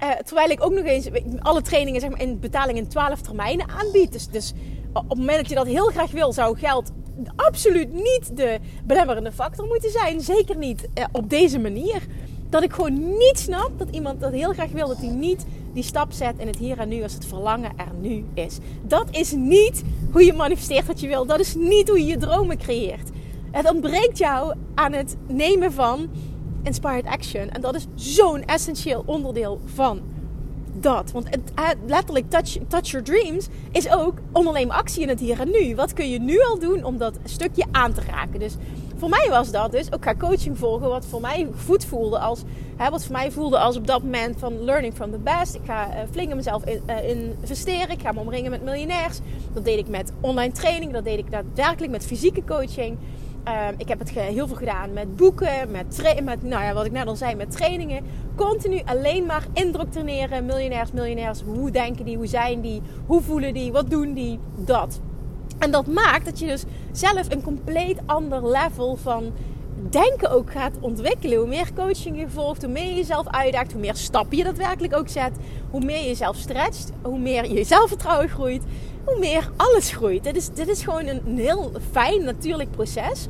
Uh, 0.03 0.11
terwijl 0.11 0.51
ik 0.51 0.65
ook 0.65 0.73
nog 0.73 0.85
eens 0.85 1.09
alle 1.39 1.63
trainingen 1.63 2.01
zeg 2.01 2.11
maar, 2.11 2.21
in 2.21 2.41
betaling 2.41 2.79
in 2.79 2.89
12 2.89 3.21
termijnen 3.21 3.69
aanbied. 3.69 4.13
Dus, 4.13 4.29
dus 4.29 4.53
op 4.93 5.09
het 5.09 5.19
moment 5.19 5.37
dat 5.37 5.49
je 5.49 5.55
dat 5.55 5.67
heel 5.67 5.87
graag 5.87 6.11
wil, 6.11 6.33
zou 6.33 6.59
geld 6.59 6.91
absoluut 7.37 7.93
niet 7.93 8.37
de 8.37 8.59
belemmerende 8.85 9.33
factor 9.33 9.67
moeten 9.67 9.91
zijn. 9.91 10.21
Zeker 10.21 10.57
niet 10.57 10.89
eh, 10.95 11.05
op 11.13 11.31
deze 11.31 11.59
manier. 11.59 12.07
Dat 12.49 12.63
ik 12.63 12.73
gewoon 12.73 13.09
niet 13.09 13.39
snap 13.39 13.71
dat 13.77 13.89
iemand 13.91 14.21
dat 14.21 14.33
heel 14.33 14.53
graag 14.53 14.71
wil, 14.71 14.89
dat 14.89 14.99
hij 14.99 15.09
niet 15.09 15.45
die 15.73 15.83
stap 15.83 16.13
zet 16.13 16.39
in 16.39 16.47
het 16.47 16.57
hier 16.57 16.79
en 16.79 16.89
nu 16.89 17.03
als 17.03 17.13
het 17.13 17.27
verlangen 17.27 17.71
er 17.77 17.93
nu 18.01 18.25
is. 18.35 18.59
Dat 18.83 19.07
is 19.11 19.33
niet 19.33 19.83
hoe 20.13 20.25
je 20.25 20.33
manifesteert 20.33 20.87
wat 20.87 21.01
je 21.01 21.09
wil. 21.09 21.27
Dat 21.27 21.41
is 21.41 21.55
niet 21.55 21.89
hoe 21.89 21.99
je 21.99 22.07
je 22.07 22.17
dromen 22.17 22.59
creëert. 22.59 23.11
Het 23.51 23.71
ontbreekt 23.71 24.19
jou 24.19 24.55
aan 24.75 24.93
het 24.93 25.17
nemen 25.27 25.73
van 25.73 26.09
inspired 26.69 27.07
action. 27.07 27.51
En 27.51 27.61
dat 27.61 27.75
is 27.75 27.87
zo'n 27.95 28.45
essentieel 28.45 29.03
onderdeel 29.07 29.61
van 29.65 30.01
dat. 30.73 31.11
Want 31.11 31.27
het, 31.31 31.77
letterlijk 31.87 32.31
touch, 32.31 32.57
touch 32.69 32.91
your 32.91 33.07
dreams 33.07 33.49
is 33.73 33.91
ook 33.91 34.19
onderneem 34.33 34.71
actie 34.71 35.03
in 35.03 35.09
het 35.09 35.21
hier 35.21 35.41
en 35.41 35.51
nu. 35.51 35.75
Wat 35.75 35.93
kun 35.93 36.11
je 36.11 36.21
nu 36.21 36.41
al 36.43 36.59
doen 36.59 36.85
om 36.85 36.99
dat 36.99 37.19
stukje 37.25 37.65
aan 37.71 37.93
te 37.93 38.01
raken? 38.11 38.39
Dus 38.39 38.55
voor 38.97 39.09
mij 39.09 39.27
was 39.31 39.51
dat 39.51 39.73
dus 39.73 39.93
ook 39.93 40.05
ga 40.05 40.15
coaching 40.15 40.59
volgen 40.59 40.89
wat 40.89 41.07
voor 41.07 41.21
mij 41.21 41.49
goed 41.67 41.85
voelde 41.85 42.19
als 42.19 42.43
hè, 42.77 42.91
wat 42.91 43.05
voor 43.05 43.13
mij 43.13 43.31
voelde 43.31 43.59
als 43.59 43.77
op 43.77 43.87
dat 43.87 44.03
moment 44.03 44.39
van 44.39 44.65
learning 44.65 44.95
from 44.95 45.11
the 45.11 45.19
best. 45.19 45.55
Ik 45.55 45.61
ga 45.65 45.89
uh, 45.89 46.01
flink 46.11 46.31
in 46.31 46.37
mezelf 46.37 46.65
in, 46.65 46.83
uh, 46.87 47.09
investeren. 47.09 47.91
Ik 47.91 48.01
ga 48.01 48.13
me 48.13 48.21
omringen 48.21 48.51
met 48.51 48.63
miljonairs. 48.63 49.19
Dat 49.53 49.65
deed 49.65 49.79
ik 49.79 49.89
met 49.89 50.13
online 50.21 50.53
training. 50.53 50.93
Dat 50.93 51.05
deed 51.05 51.19
ik 51.19 51.31
daadwerkelijk 51.31 51.93
met 51.93 52.07
fysieke 52.07 52.45
coaching. 52.45 52.99
Ehm, 53.49 53.75
ik 53.77 53.89
heb 53.89 53.99
het 53.99 54.11
heel 54.11 54.47
veel 54.47 54.57
gedaan 54.57 54.93
met 54.93 55.17
boeken, 55.17 55.71
met, 55.71 56.17
met 56.25 56.43
nou 56.43 56.63
ja, 56.63 56.75
wat 56.75 56.85
ik 56.85 56.93
net 56.93 57.07
al 57.07 57.17
zei, 57.17 57.35
met 57.35 57.51
trainingen. 57.51 58.05
Continu 58.37 58.81
alleen 58.85 59.27
maar 59.27 59.47
indoctrineren. 59.53 60.47
Miljonairs, 60.47 60.93
miljonairs. 60.93 61.41
Hoe 61.41 61.71
denken 61.71 62.05
die? 62.05 62.17
Hoe 62.17 62.27
zijn 62.27 62.61
die? 62.61 62.83
Hoe 63.07 63.23
voelen 63.23 63.55
die? 63.55 63.73
Wat 63.73 63.91
doen 63.91 64.13
die? 64.15 64.39
Dat. 64.57 65.01
En 65.59 65.71
dat 65.71 65.87
maakt 65.87 66.25
dat 66.25 66.39
je 66.39 66.47
dus 66.47 66.65
zelf 66.93 67.33
een 67.33 67.43
compleet 67.43 67.99
ander 68.07 68.49
level 68.49 68.97
van 68.97 69.33
denken 69.91 70.31
ook 70.31 70.51
gaat 70.51 70.75
ontwikkelen. 70.81 71.39
Hoe 71.39 71.49
meer 71.49 71.71
coaching 71.75 72.19
je 72.19 72.29
volgt, 72.29 72.63
hoe 72.63 72.73
meer 72.73 72.87
je 72.87 72.95
jezelf 72.95 73.29
uitdaagt, 73.29 73.73
hoe 73.73 73.81
meer 73.81 73.97
stappen 73.97 74.37
je 74.37 74.45
daadwerkelijk 74.45 74.97
ook 74.97 75.09
zet, 75.09 75.33
hoe 75.71 75.85
meer 75.85 75.99
je 75.99 76.07
jezelf 76.07 76.37
stretcht, 76.37 76.93
hoe 77.03 77.19
meer 77.19 77.53
je 77.53 77.65
zelfvertrouwen 77.65 78.29
groeit, 78.29 78.63
hoe 79.09 79.19
meer 79.19 79.51
alles 79.57 79.91
groeit. 79.91 80.25
Dit 80.25 80.37
is, 80.37 80.49
dit 80.49 80.69
is 80.69 80.83
gewoon 80.83 81.07
een 81.07 81.37
heel 81.37 81.73
fijn, 81.91 82.25
natuurlijk 82.25 82.71
proces. 82.71 83.27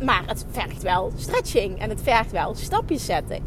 Maar 0.00 0.22
het 0.26 0.46
vergt 0.50 0.82
wel 0.82 1.12
stretching 1.16 1.78
en 1.78 1.88
het 1.88 2.02
vergt 2.02 2.30
wel 2.30 2.54
stapjes 2.54 3.04
zetten. 3.04 3.42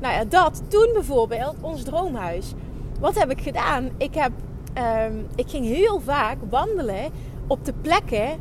Nou 0.00 0.14
ja, 0.14 0.24
dat 0.24 0.62
toen 0.68 0.90
bijvoorbeeld 0.92 1.54
ons 1.60 1.82
droomhuis. 1.82 2.52
Wat 3.00 3.18
heb 3.18 3.30
ik 3.30 3.40
gedaan? 3.40 3.90
Ik, 3.96 4.14
heb, 4.14 4.32
ehm, 4.72 5.14
ik 5.34 5.48
ging 5.48 5.64
heel 5.64 6.00
vaak 6.00 6.36
wandelen 6.50 7.10
op 7.46 7.64
de 7.64 7.72
plekken 7.82 8.38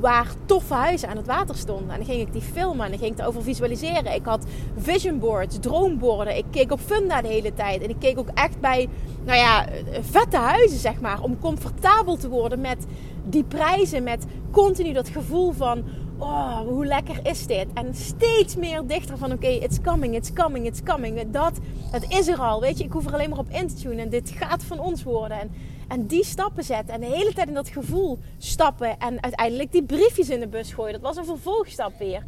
waar 0.00 0.26
toffe 0.44 0.74
huizen 0.74 1.08
aan 1.08 1.16
het 1.16 1.26
water 1.26 1.56
stonden. 1.56 1.90
En 1.90 1.96
dan 1.96 2.06
ging 2.06 2.20
ik 2.20 2.32
die 2.32 2.42
filmen 2.42 2.84
en 2.84 2.90
dan 2.90 3.00
ging 3.00 3.12
ik 3.12 3.18
erover 3.18 3.42
visualiseren. 3.42 4.14
Ik 4.14 4.24
had 4.24 4.46
vision 4.76 5.18
boards, 5.18 5.58
droomborden. 5.60 6.36
Ik 6.36 6.44
keek 6.50 6.72
op 6.72 6.80
Funda 6.80 7.22
de 7.22 7.28
hele 7.28 7.54
tijd. 7.54 7.82
En 7.82 7.88
ik 7.88 7.98
keek 7.98 8.18
ook 8.18 8.30
echt 8.34 8.60
bij, 8.60 8.88
nou 9.24 9.38
ja, 9.38 9.66
vette 10.00 10.36
huizen, 10.36 10.78
zeg 10.78 11.00
maar. 11.00 11.22
Om 11.22 11.38
comfortabel 11.38 12.16
te 12.16 12.28
worden 12.28 12.60
met 12.60 12.86
die 13.24 13.44
prijzen. 13.44 14.02
Met 14.02 14.24
continu 14.50 14.92
dat 14.92 15.08
gevoel 15.08 15.52
van, 15.52 15.84
oh, 16.18 16.58
hoe 16.58 16.86
lekker 16.86 17.18
is 17.22 17.46
dit? 17.46 17.66
En 17.74 17.94
steeds 17.94 18.56
meer 18.56 18.86
dichter 18.86 19.18
van, 19.18 19.32
oké, 19.32 19.46
it's 19.46 19.80
coming, 19.80 20.14
it's 20.14 20.32
coming, 20.32 20.66
it's 20.66 20.82
coming. 20.82 21.30
Dat, 21.30 21.58
het 21.90 22.04
is 22.08 22.28
er 22.28 22.38
al, 22.38 22.60
weet 22.60 22.78
je. 22.78 22.84
Ik 22.84 22.92
hoef 22.92 23.06
er 23.06 23.12
alleen 23.12 23.30
maar 23.30 23.38
op 23.38 23.50
in 23.50 23.68
te 23.68 23.74
tunen. 23.74 23.98
En 23.98 24.08
dit 24.08 24.30
gaat 24.30 24.62
van 24.62 24.80
ons 24.80 25.02
worden. 25.02 25.40
En 25.40 25.50
en 25.90 26.06
die 26.06 26.24
stappen 26.24 26.64
zetten. 26.64 26.94
En 26.94 27.00
de 27.00 27.06
hele 27.06 27.32
tijd 27.32 27.48
in 27.48 27.54
dat 27.54 27.68
gevoel 27.68 28.18
stappen. 28.38 28.98
En 28.98 29.22
uiteindelijk 29.22 29.72
die 29.72 29.82
briefjes 29.82 30.28
in 30.28 30.40
de 30.40 30.48
bus 30.48 30.72
gooien. 30.72 30.92
Dat 30.92 31.02
was 31.02 31.16
een 31.16 31.24
vervolgstap 31.24 31.98
weer. 31.98 32.22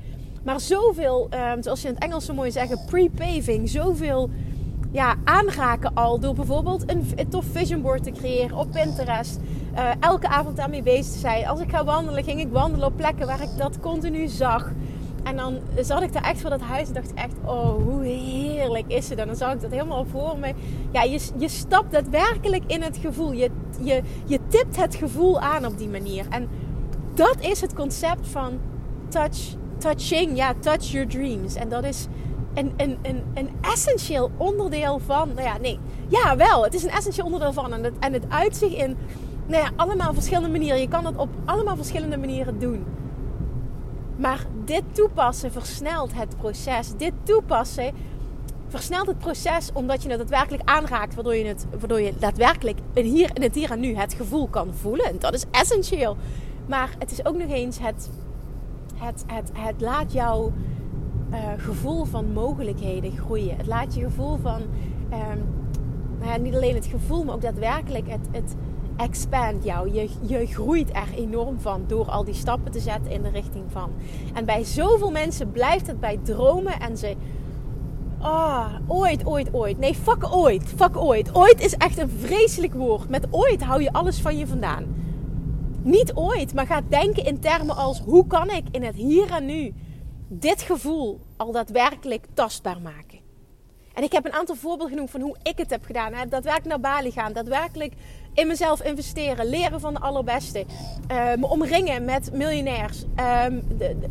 Maar 0.45 0.61
zoveel, 0.61 1.29
um, 1.55 1.63
zoals 1.63 1.83
je 1.83 1.89
in 1.89 1.95
het 1.95 2.03
Engels 2.03 2.25
zo 2.25 2.35
mooi 2.35 2.51
zeggen, 2.51 2.85
pre-paving. 2.87 3.69
Zoveel 3.69 4.31
ja, 4.93 5.15
aanraken 5.25 5.95
al. 5.95 6.19
Door 6.19 6.35
bijvoorbeeld 6.35 6.91
een, 6.91 7.29
tof 7.29 7.45
vision 7.53 7.83
board 7.83 8.03
te 8.03 8.11
creëren 8.11 8.57
op 8.57 8.71
Pinterest. 8.71 9.39
Uh, 9.75 9.91
elke 10.01 10.29
avond 10.29 10.57
daarmee 10.57 10.83
bezig 10.83 11.13
te 11.13 11.19
zijn. 11.19 11.47
Als 11.47 11.61
ik 11.61 11.71
ga 11.71 11.85
wandelen, 11.85 12.25
ging 12.25 12.41
ik 12.41 12.49
wandelen 12.51 12.87
op 12.87 12.97
plekken 12.97 13.27
waar 13.27 13.43
ik 13.43 13.57
dat 13.57 13.81
continu 13.81 14.29
zag. 14.29 14.71
En 15.23 15.37
dan 15.37 15.59
zat 15.81 16.03
ik 16.03 16.13
daar 16.13 16.23
echt 16.23 16.41
voor 16.41 16.51
dat 16.51 16.61
huis 16.61 16.89
en 16.89 16.95
dacht 16.95 17.15
echt, 17.15 17.35
oh, 17.45 17.75
hoe 17.75 18.05
heerlijk 18.05 18.85
is 18.87 19.09
het. 19.09 19.19
En 19.19 19.27
dan 19.27 19.37
zag 19.37 19.53
ik 19.53 19.61
dat 19.61 19.71
helemaal 19.71 20.05
voor 20.05 20.39
me. 20.39 20.55
Ja, 20.93 21.03
je, 21.03 21.21
je 21.37 21.49
stapt 21.49 21.93
daadwerkelijk 21.93 22.63
in 22.67 22.83
het 22.83 22.97
gevoel. 22.97 23.33
Je, 23.33 23.51
je, 23.81 24.03
je 24.25 24.39
tipt 24.49 24.77
het 24.77 24.95
gevoel 24.95 25.41
aan 25.41 25.67
op 25.67 25.79
die 25.79 25.89
manier. 25.89 26.27
En 26.31 26.49
dat 27.15 27.37
is 27.41 27.61
het 27.61 27.75
concept 27.75 28.29
van 28.29 28.59
touch, 29.09 29.55
touching, 29.79 30.37
ja, 30.37 30.55
touch 30.61 30.85
your 30.85 31.09
dreams. 31.09 31.55
En 31.55 31.69
dat 31.69 31.85
is 31.85 32.07
een, 32.55 32.73
een, 32.77 32.99
een, 33.03 33.23
een 33.35 33.49
essentieel 33.61 34.31
onderdeel 34.37 34.99
van, 34.99 35.29
nou 35.35 35.47
ja, 35.47 35.57
nee, 35.59 35.79
ja 36.09 36.37
wel, 36.37 36.65
het 36.65 36.75
is 36.75 36.83
een 36.83 36.91
essentieel 36.91 37.27
onderdeel 37.27 37.53
van. 37.53 37.73
En 37.73 37.85
het, 37.85 37.95
en 37.99 38.13
het 38.13 38.25
uitzicht 38.29 38.75
in, 38.75 38.97
nou 39.47 39.63
ja, 39.63 39.71
allemaal 39.77 40.15
verschillende 40.15 40.49
manieren. 40.49 40.81
Je 40.81 40.89
kan 40.89 41.07
het 41.07 41.17
op 41.17 41.29
allemaal 41.45 41.77
verschillende 41.77 42.17
manieren 42.17 42.59
doen. 42.59 42.85
Maar 44.17 44.47
dit 44.73 44.83
toepassen 44.93 45.53
versnelt 45.53 46.15
het 46.15 46.37
proces. 46.37 46.93
Dit 46.97 47.13
toepassen 47.23 47.93
versnelt 48.69 49.07
het 49.07 49.19
proces 49.19 49.71
omdat 49.73 50.03
je 50.03 50.09
het 50.09 50.19
daadwerkelijk 50.19 50.69
aanraakt. 50.69 51.15
Waardoor 51.15 51.35
je, 51.35 51.45
het, 51.45 51.67
waardoor 51.79 52.01
je 52.01 52.13
daadwerkelijk 52.19 52.79
hier, 52.95 53.31
in 53.35 53.43
het 53.43 53.55
hier 53.55 53.71
en 53.71 53.81
nu 53.81 53.95
het 53.95 54.15
gevoel 54.15 54.49
kan 54.49 54.75
voelen. 54.75 55.07
En 55.07 55.19
dat 55.19 55.35
is 55.35 55.45
essentieel. 55.51 56.17
Maar 56.67 56.95
het 56.99 57.11
is 57.11 57.27
ook 57.27 57.37
nog 57.37 57.49
eens 57.49 57.79
het, 57.79 58.11
het, 58.95 59.25
het, 59.27 59.51
het 59.53 59.81
laat 59.81 60.13
jouw 60.13 60.53
uh, 61.31 61.39
gevoel 61.57 62.05
van 62.05 62.33
mogelijkheden 62.33 63.17
groeien. 63.17 63.57
Het 63.57 63.67
laat 63.67 63.95
je 63.95 64.01
gevoel 64.01 64.37
van, 64.37 64.61
um, 65.13 65.45
nou 66.19 66.31
ja, 66.31 66.37
niet 66.37 66.55
alleen 66.55 66.75
het 66.75 66.87
gevoel, 66.87 67.25
maar 67.25 67.35
ook 67.35 67.41
daadwerkelijk 67.41 68.09
het, 68.09 68.29
het, 68.31 68.55
expand 68.97 69.65
jou. 69.65 69.93
Je, 69.93 70.09
je 70.21 70.47
groeit 70.47 70.89
er 70.89 71.09
enorm 71.17 71.61
van 71.61 71.85
door 71.87 72.11
al 72.11 72.25
die 72.25 72.35
stappen 72.35 72.73
te 72.73 72.81
zetten 72.81 73.13
in 73.13 73.23
de 73.23 73.31
richting 73.31 73.65
van. 73.69 73.91
En 74.35 74.45
bij 74.45 74.65
zoveel 74.65 75.11
mensen 75.11 75.51
blijft 75.51 75.87
het 75.87 76.01
bij 76.01 76.19
dromen 76.23 76.81
en 76.81 76.97
ze. 76.97 77.17
Oh, 78.21 78.69
ooit, 78.87 79.27
ooit, 79.27 79.55
ooit. 79.55 79.79
Nee, 79.79 79.95
fuck 79.95 80.35
ooit. 80.35 80.69
Fuck 80.77 80.97
ooit. 80.97 81.35
Ooit 81.35 81.61
is 81.61 81.77
echt 81.77 81.99
een 81.99 82.11
vreselijk 82.11 82.75
woord. 82.75 83.09
Met 83.09 83.27
ooit 83.31 83.63
hou 83.63 83.83
je 83.83 83.93
alles 83.93 84.21
van 84.21 84.39
je 84.39 84.47
vandaan. 84.47 84.85
Niet 85.83 86.13
ooit, 86.15 86.55
maar 86.55 86.67
ga 86.67 86.81
denken 86.89 87.25
in 87.25 87.41
termen 87.41 87.77
als: 87.77 88.01
hoe 88.01 88.27
kan 88.27 88.51
ik 88.51 88.65
in 88.71 88.83
het 88.83 88.95
hier 88.95 89.31
en 89.31 89.47
nu 89.47 89.75
dit 90.29 90.63
gevoel 90.63 91.21
al 91.37 91.53
daadwerkelijk 91.53 92.27
tastbaar 92.35 92.81
maken? 92.81 93.21
En 93.95 94.03
ik 94.03 94.13
heb 94.13 94.25
een 94.25 94.33
aantal 94.33 94.55
voorbeelden 94.55 94.89
genoemd 94.89 95.11
van 95.11 95.21
hoe 95.21 95.37
ik 95.43 95.59
het 95.59 95.71
heb 95.71 95.85
gedaan. 95.85 96.13
Hè? 96.13 96.27
Daadwerkelijk 96.27 96.83
naar 96.83 96.93
Bali 96.93 97.11
gaan, 97.11 97.33
daadwerkelijk 97.33 97.95
in 98.35 98.47
mezelf 98.47 98.83
investeren, 98.83 99.47
leren 99.47 99.81
van 99.81 99.95
de 99.95 100.01
allerbeste, 100.01 100.65
me 101.39 101.47
omringen 101.49 102.05
met 102.05 102.31
miljonairs, 102.33 103.05
ehm, 103.15 103.61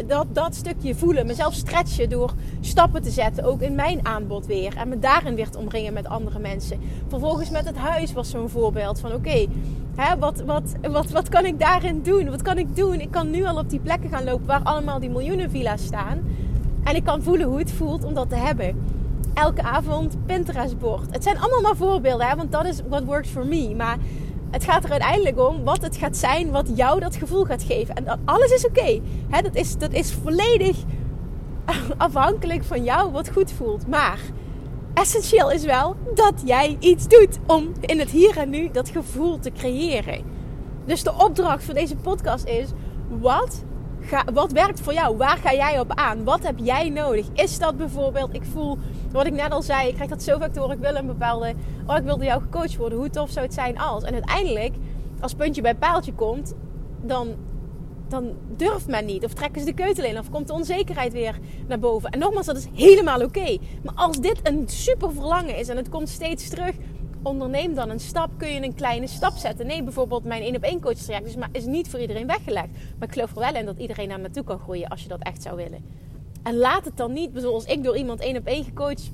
dat, 0.05 0.35
dat 0.35 0.55
stukje 0.55 0.95
voelen, 0.95 1.25
mezelf 1.25 1.53
stretchen 1.53 2.09
door 2.09 2.33
stappen 2.59 3.01
te 3.01 3.09
zetten, 3.09 3.43
ook 3.43 3.61
in 3.61 3.75
mijn 3.75 4.05
aanbod 4.05 4.45
weer. 4.45 4.77
En 4.77 4.89
me 4.89 4.99
daarin 4.99 5.35
weer 5.35 5.49
te 5.49 5.57
omringen 5.57 5.93
met 5.93 6.07
andere 6.07 6.39
mensen. 6.39 6.79
Vervolgens 7.07 7.49
met 7.49 7.65
het 7.65 7.77
huis 7.77 8.13
was 8.13 8.29
zo'n 8.29 8.49
voorbeeld 8.49 8.99
van 8.99 9.13
oké, 9.13 9.47
wat, 10.19 10.41
wat, 10.45 10.73
wat, 10.81 11.09
wat 11.09 11.29
kan 11.29 11.45
ik 11.45 11.59
daarin 11.59 12.01
doen? 12.01 12.29
Wat 12.29 12.41
kan 12.41 12.57
ik 12.57 12.75
doen? 12.75 13.01
Ik 13.01 13.11
kan 13.11 13.29
nu 13.29 13.45
al 13.45 13.57
op 13.57 13.69
die 13.69 13.79
plekken 13.79 14.09
gaan 14.09 14.23
lopen 14.23 14.45
waar 14.45 14.63
allemaal 14.63 14.99
die 14.99 15.09
miljoenen 15.09 15.49
villa's 15.49 15.83
staan. 15.83 16.23
En 16.83 16.95
ik 16.95 17.03
kan 17.03 17.23
voelen 17.23 17.47
hoe 17.47 17.59
het 17.59 17.71
voelt 17.71 18.03
om 18.03 18.13
dat 18.13 18.29
te 18.29 18.35
hebben 18.35 18.99
elke 19.33 19.63
avond 19.63 20.25
Pinterest-bord. 20.25 21.11
Het 21.11 21.23
zijn 21.23 21.39
allemaal 21.39 21.61
maar 21.61 21.75
voorbeelden, 21.75 22.27
hè, 22.27 22.35
want 22.35 22.51
dat 22.51 22.65
is 22.65 22.81
what 22.89 23.03
works 23.03 23.29
for 23.29 23.45
me. 23.45 23.75
Maar 23.75 23.97
het 24.51 24.63
gaat 24.63 24.83
er 24.83 24.91
uiteindelijk 24.91 25.39
om 25.39 25.63
wat 25.63 25.81
het 25.81 25.97
gaat 25.97 26.17
zijn 26.17 26.51
wat 26.51 26.71
jou 26.75 26.99
dat 26.99 27.15
gevoel 27.15 27.45
gaat 27.45 27.63
geven. 27.63 27.95
En 27.95 28.19
alles 28.25 28.51
is 28.51 28.65
oké. 28.65 29.01
Dat, 29.43 29.55
is, 29.55 29.77
dat 29.77 29.93
is 29.93 30.13
volledig 30.13 30.77
afhankelijk 31.97 32.63
van 32.63 32.83
jou 32.83 33.11
wat 33.11 33.29
goed 33.29 33.51
voelt. 33.51 33.87
Maar 33.87 34.19
essentieel 34.93 35.51
is 35.51 35.65
wel 35.65 35.95
dat 36.13 36.33
jij 36.45 36.77
iets 36.79 37.07
doet 37.07 37.39
om 37.47 37.71
in 37.79 37.99
het 37.99 38.09
hier 38.09 38.37
en 38.37 38.49
nu 38.49 38.69
dat 38.71 38.89
gevoel 38.89 39.39
te 39.39 39.51
creëren. 39.51 40.21
Dus 40.85 41.03
de 41.03 41.13
opdracht 41.13 41.63
voor 41.63 41.73
deze 41.73 41.95
podcast 41.95 42.45
is: 42.45 42.69
wat, 43.19 43.63
wat 44.33 44.51
werkt 44.51 44.79
voor 44.79 44.93
jou? 44.93 45.17
Waar 45.17 45.37
ga 45.37 45.53
jij 45.53 45.79
op 45.79 45.93
aan? 45.93 46.23
Wat 46.23 46.43
heb 46.43 46.55
jij 46.57 46.89
nodig? 46.89 47.27
Is 47.33 47.59
dat 47.59 47.77
bijvoorbeeld, 47.77 48.33
ik 48.33 48.43
voel, 48.43 48.77
wat 49.11 49.25
ik 49.25 49.33
net 49.33 49.51
al 49.51 49.61
zei, 49.61 49.87
ik 49.87 49.93
krijg 49.93 50.09
dat 50.09 50.23
zo 50.23 50.37
vaak 50.37 50.55
horen, 50.55 50.75
ik 50.75 50.81
wil 50.81 50.95
een 50.95 51.05
bepaalde, 51.05 51.53
oh 51.87 51.95
ik 51.95 52.03
wil 52.03 52.17
door 52.17 52.25
jou 52.25 52.41
gecoacht 52.41 52.77
worden. 52.77 52.97
Hoe 52.97 53.09
tof 53.09 53.29
zou 53.29 53.45
het 53.45 53.53
zijn 53.53 53.79
als? 53.79 54.03
En 54.03 54.13
uiteindelijk, 54.13 54.75
als 55.19 55.33
puntje 55.33 55.61
bij 55.61 55.75
paaltje 55.75 56.13
komt, 56.13 56.53
dan 57.01 57.35
dan 58.11 58.33
durft 58.57 58.87
men 58.87 59.05
niet. 59.05 59.25
Of 59.25 59.33
trekken 59.33 59.61
ze 59.61 59.67
de 59.67 59.73
keutel 59.73 60.03
in. 60.03 60.17
Of 60.17 60.29
komt 60.29 60.47
de 60.47 60.53
onzekerheid 60.53 61.13
weer 61.13 61.39
naar 61.67 61.79
boven. 61.79 62.09
En 62.09 62.19
nogmaals, 62.19 62.45
dat 62.45 62.57
is 62.57 62.67
helemaal 62.73 63.21
oké. 63.21 63.57
Maar 63.83 63.93
als 63.95 64.19
dit 64.19 64.39
een 64.43 64.63
super 64.65 65.13
verlangen 65.13 65.57
is 65.57 65.67
en 65.67 65.77
het 65.77 65.89
komt 65.89 66.09
steeds 66.09 66.49
terug. 66.49 66.75
Onderneem 67.23 67.73
dan 67.73 67.89
een 67.89 67.99
stap. 67.99 68.29
Kun 68.37 68.53
je 68.53 68.61
een 68.61 68.75
kleine 68.75 69.07
stap 69.07 69.33
zetten. 69.33 69.67
Nee, 69.67 69.83
bijvoorbeeld 69.83 70.23
mijn 70.23 70.41
1 70.41 70.55
op 70.55 70.63
1 70.63 70.81
coach 70.81 70.93
traject 70.97 71.27
is, 71.27 71.35
is 71.51 71.65
niet 71.65 71.89
voor 71.89 71.99
iedereen 71.99 72.27
weggelegd. 72.27 72.69
Maar 72.97 73.07
ik 73.07 73.13
geloof 73.13 73.31
er 73.31 73.39
wel 73.39 73.55
in 73.55 73.65
dat 73.65 73.77
iedereen 73.77 74.09
daar 74.09 74.19
naartoe 74.19 74.43
kan 74.43 74.59
groeien 74.59 74.87
als 74.87 75.01
je 75.01 75.07
dat 75.07 75.21
echt 75.21 75.41
zou 75.41 75.55
willen. 75.55 75.99
En 76.43 76.57
laat 76.57 76.85
het 76.85 76.97
dan 76.97 77.13
niet, 77.13 77.29
zoals 77.33 77.65
ik 77.65 77.83
door 77.83 77.97
iemand 77.97 78.19
1 78.19 78.37
op 78.37 78.45
1 78.45 78.63
gecoacht 78.63 79.11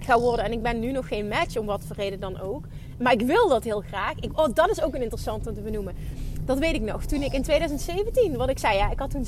ga 0.00 0.20
worden. 0.20 0.44
En 0.44 0.52
ik 0.52 0.62
ben 0.62 0.80
nu 0.80 0.92
nog 0.92 1.08
geen 1.08 1.28
match, 1.28 1.56
om 1.56 1.66
wat 1.66 1.84
voor 1.86 1.96
reden 1.96 2.20
dan 2.20 2.40
ook. 2.40 2.64
Maar 2.98 3.12
ik 3.12 3.20
wil 3.20 3.48
dat 3.48 3.64
heel 3.64 3.80
graag. 3.80 4.14
Ik, 4.20 4.38
oh, 4.38 4.54
dat 4.54 4.70
is 4.70 4.82
ook 4.82 4.94
een 4.94 5.02
interessant 5.02 5.46
om 5.46 5.54
te 5.54 5.60
benoemen. 5.60 5.94
Dat 6.44 6.58
weet 6.58 6.74
ik 6.74 6.82
nog. 6.82 7.04
Toen 7.04 7.22
ik 7.22 7.32
in 7.32 7.42
2017, 7.42 8.36
wat 8.36 8.48
ik 8.48 8.58
zei, 8.58 8.76
ja, 8.76 8.90
ik 8.90 8.98
had 8.98 9.10
toen 9.10 9.26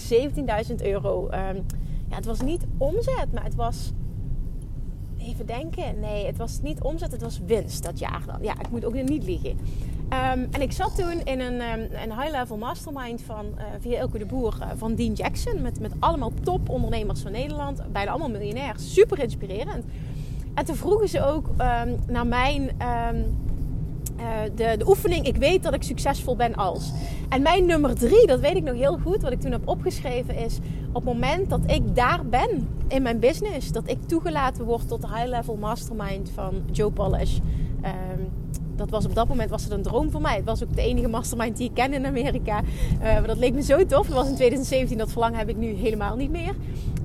17.000 0.71 0.75
euro. 0.83 1.25
Um, 1.25 1.67
ja, 2.09 2.17
het 2.17 2.25
was 2.25 2.41
niet 2.41 2.63
omzet, 2.79 3.33
maar 3.33 3.45
het 3.45 3.55
was. 3.55 3.93
Even 5.27 5.47
denken. 5.47 6.01
Nee, 6.01 6.27
het 6.27 6.37
was 6.37 6.61
niet 6.63 6.81
omzet, 6.81 7.13
het 7.13 7.23
was 7.23 7.41
winst 7.47 7.83
dat 7.83 7.99
jaar 7.99 8.23
dan. 8.27 8.37
Ja, 8.41 8.53
ik 8.53 8.71
moet 8.71 8.85
ook 8.85 8.95
niet 9.03 9.25
liegen. 9.25 9.51
Um, 9.51 10.49
en 10.51 10.61
ik 10.61 10.73
zat 10.73 10.97
toen 10.97 11.25
in 11.25 11.41
een, 11.41 11.61
um, 11.61 11.89
een 11.93 12.21
high-level 12.21 12.57
mastermind 12.57 13.23
van, 13.23 13.45
uh, 13.45 13.63
via 13.81 13.99
Elke 13.99 14.19
de 14.19 14.27
Boer 14.27 14.57
uh, 14.61 14.67
van 14.77 14.95
Dean 14.95 15.13
Jackson. 15.13 15.63
Met, 15.63 15.81
met 15.81 15.93
allemaal 15.99 16.33
top 16.43 16.69
ondernemers 16.69 17.21
van 17.21 17.33
Nederland. 17.33 17.93
Bijna 17.93 18.11
allemaal 18.11 18.31
miljonairs. 18.31 18.93
Super 18.93 19.19
inspirerend. 19.19 19.85
En 20.55 20.65
toen 20.65 20.77
vroegen 20.77 21.09
ze 21.09 21.25
ook 21.25 21.49
um, 21.49 21.99
naar 22.07 22.27
mijn 22.27 22.71
uh, 24.21 24.25
de, 24.55 24.75
de 24.79 24.89
oefening, 24.89 25.27
ik 25.27 25.37
weet 25.37 25.63
dat 25.63 25.75
ik 25.75 25.83
succesvol 25.83 26.37
ben 26.37 26.55
als. 26.55 26.93
En 27.29 27.43
mijn 27.43 27.67
nummer 27.67 27.95
drie, 27.95 28.27
dat 28.27 28.41
weet 28.41 28.57
ik 28.57 28.63
nog 28.63 28.75
heel 28.75 28.99
goed, 28.99 29.23
wat 29.23 29.33
ik 29.33 29.41
toen 29.41 29.53
heb 29.53 29.69
opgeschreven, 29.69 30.37
is 30.37 30.59
op 30.89 30.95
het 30.95 31.05
moment 31.05 31.51
dat 31.51 31.61
ik 31.67 31.95
daar 31.95 32.27
ben 32.27 32.69
in 32.89 33.03
mijn 33.03 33.19
business, 33.19 33.73
dat 33.73 33.91
ik 33.91 33.99
toegelaten 34.07 34.65
word 34.65 34.89
tot 34.89 35.01
de 35.01 35.09
high 35.09 35.29
level 35.29 35.57
mastermind 35.57 36.31
van 36.35 36.63
Joe 36.73 36.91
Polish. 36.91 37.39
Um, 37.85 38.31
dat 38.77 38.91
was 38.91 39.05
op 39.05 39.15
dat 39.15 39.29
moment 39.29 39.51
was 39.51 39.63
het 39.63 39.73
een 39.73 39.83
droom 39.83 40.11
voor 40.11 40.21
mij. 40.21 40.37
Het 40.37 40.45
was 40.45 40.63
ook 40.63 40.75
de 40.77 40.83
enige 40.83 41.09
mastermind 41.09 41.57
die 41.57 41.69
ik 41.69 41.75
ken 41.75 41.93
in 41.93 42.07
Amerika. 42.07 42.61
Uh, 42.63 43.03
maar 43.03 43.27
dat 43.27 43.39
leek 43.39 43.55
me 43.55 43.63
zo 43.63 43.87
tof. 43.87 44.07
Dat 44.07 44.17
was 44.17 44.29
in 44.29 44.35
2017. 44.35 44.99
Dat 44.99 45.11
verlangen 45.11 45.39
heb 45.39 45.49
ik 45.49 45.57
nu 45.57 45.67
helemaal 45.67 46.17
niet 46.17 46.31
meer. 46.31 46.55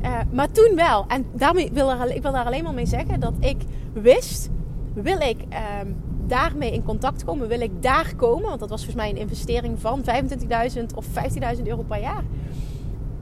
Uh, 0.03 0.19
maar 0.31 0.51
toen 0.51 0.75
wel. 0.75 1.05
En 1.07 1.25
daarmee 1.33 1.69
wil 1.73 1.91
ik 2.07 2.21
wil 2.21 2.31
daar 2.31 2.45
alleen 2.45 2.63
maar 2.63 2.73
mee 2.73 2.85
zeggen 2.85 3.19
dat 3.19 3.33
ik 3.39 3.57
wist, 3.93 4.49
wil 4.93 5.19
ik 5.19 5.37
um, 5.81 5.95
daarmee 6.31 6.73
in 6.73 6.83
contact 6.83 7.23
komen? 7.23 7.47
Wil 7.47 7.61
ik 7.61 7.83
daar 7.83 8.13
komen? 8.15 8.47
Want 8.47 8.59
dat 8.59 8.69
was 8.69 8.85
volgens 8.85 9.03
mij 9.03 9.09
een 9.09 9.21
investering 9.21 9.79
van 9.79 10.03
25.000 10.75 10.83
of 10.95 11.05
15.000 11.57 11.63
euro 11.63 11.81
per 11.81 11.99
jaar. 11.99 12.23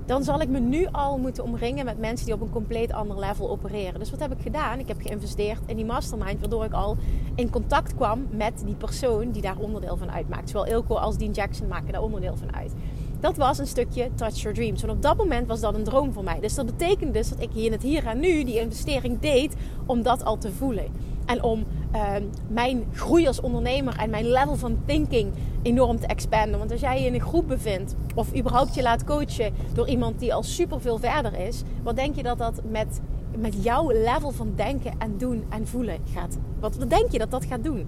Dan 0.05 0.23
zal 0.23 0.41
ik 0.41 0.49
me 0.49 0.59
nu 0.59 0.87
al 0.91 1.17
moeten 1.17 1.43
omringen 1.43 1.85
met 1.85 1.99
mensen 1.99 2.25
die 2.25 2.35
op 2.35 2.41
een 2.41 2.49
compleet 2.49 2.93
ander 2.93 3.19
level 3.19 3.49
opereren. 3.49 3.99
Dus 3.99 4.11
wat 4.11 4.19
heb 4.19 4.31
ik 4.31 4.41
gedaan? 4.41 4.79
Ik 4.79 4.87
heb 4.87 5.01
geïnvesteerd 5.01 5.59
in 5.65 5.75
die 5.75 5.85
mastermind, 5.85 6.39
waardoor 6.39 6.63
ik 6.63 6.73
al 6.73 6.97
in 7.35 7.49
contact 7.49 7.95
kwam 7.95 8.27
met 8.31 8.61
die 8.65 8.75
persoon 8.75 9.31
die 9.31 9.41
daar 9.41 9.57
onderdeel 9.57 9.97
van 9.97 10.11
uitmaakt. 10.11 10.49
Zowel 10.49 10.65
Ilko 10.65 10.95
als 10.95 11.17
Dean 11.17 11.31
Jackson 11.31 11.67
maken 11.67 11.91
daar 11.91 12.01
onderdeel 12.01 12.35
van 12.37 12.55
uit. 12.55 12.73
Dat 13.19 13.37
was 13.37 13.57
een 13.57 13.67
stukje 13.67 14.09
Touch 14.15 14.35
Your 14.41 14.57
Dreams. 14.57 14.81
Want 14.81 14.93
op 14.93 15.01
dat 15.01 15.17
moment 15.17 15.47
was 15.47 15.59
dat 15.59 15.75
een 15.75 15.83
droom 15.83 16.13
voor 16.13 16.23
mij. 16.23 16.39
Dus 16.39 16.55
dat 16.55 16.65
betekent 16.65 17.13
dus 17.13 17.29
dat 17.29 17.41
ik 17.41 17.49
hier 17.53 17.65
in 17.65 17.71
het 17.71 17.83
hier 17.83 18.05
en 18.05 18.19
nu 18.19 18.43
die 18.43 18.59
investering 18.59 19.19
deed 19.19 19.55
om 19.85 20.01
dat 20.01 20.25
al 20.25 20.37
te 20.37 20.51
voelen. 20.51 20.87
En 21.25 21.43
om 21.43 21.65
uh, 21.95 22.11
mijn 22.47 22.83
groei 22.93 23.27
als 23.27 23.41
ondernemer 23.41 23.97
en 23.97 24.09
mijn 24.09 24.29
level 24.29 24.55
van 24.55 24.77
thinking 24.85 25.31
enorm 25.61 25.99
te 25.99 26.07
expanden. 26.07 26.59
Want 26.59 26.71
als 26.71 26.81
jij 26.81 27.01
je 27.01 27.07
in 27.07 27.13
een 27.13 27.21
groep 27.21 27.47
bevindt 27.47 27.95
of 28.15 28.35
überhaupt 28.35 28.75
je 28.75 28.81
laat 28.81 29.03
coachen 29.03 29.53
door 29.73 29.87
iemand 29.87 30.19
die 30.19 30.33
al 30.33 30.43
super 30.43 30.81
veel 30.81 30.97
verder 30.97 31.39
is, 31.39 31.61
wat 31.83 31.95
denk 31.95 32.15
je 32.15 32.23
dat 32.23 32.37
dat 32.37 32.61
met, 32.69 33.01
met 33.37 33.63
jouw 33.63 33.91
level 33.91 34.31
van 34.31 34.51
denken 34.55 34.91
en 34.97 35.17
doen 35.17 35.43
en 35.49 35.67
voelen 35.67 35.97
gaat? 36.13 36.37
Wat, 36.59 36.75
wat 36.75 36.89
denk 36.89 37.11
je 37.11 37.17
dat 37.17 37.31
dat 37.31 37.45
gaat 37.45 37.63
doen? 37.63 37.87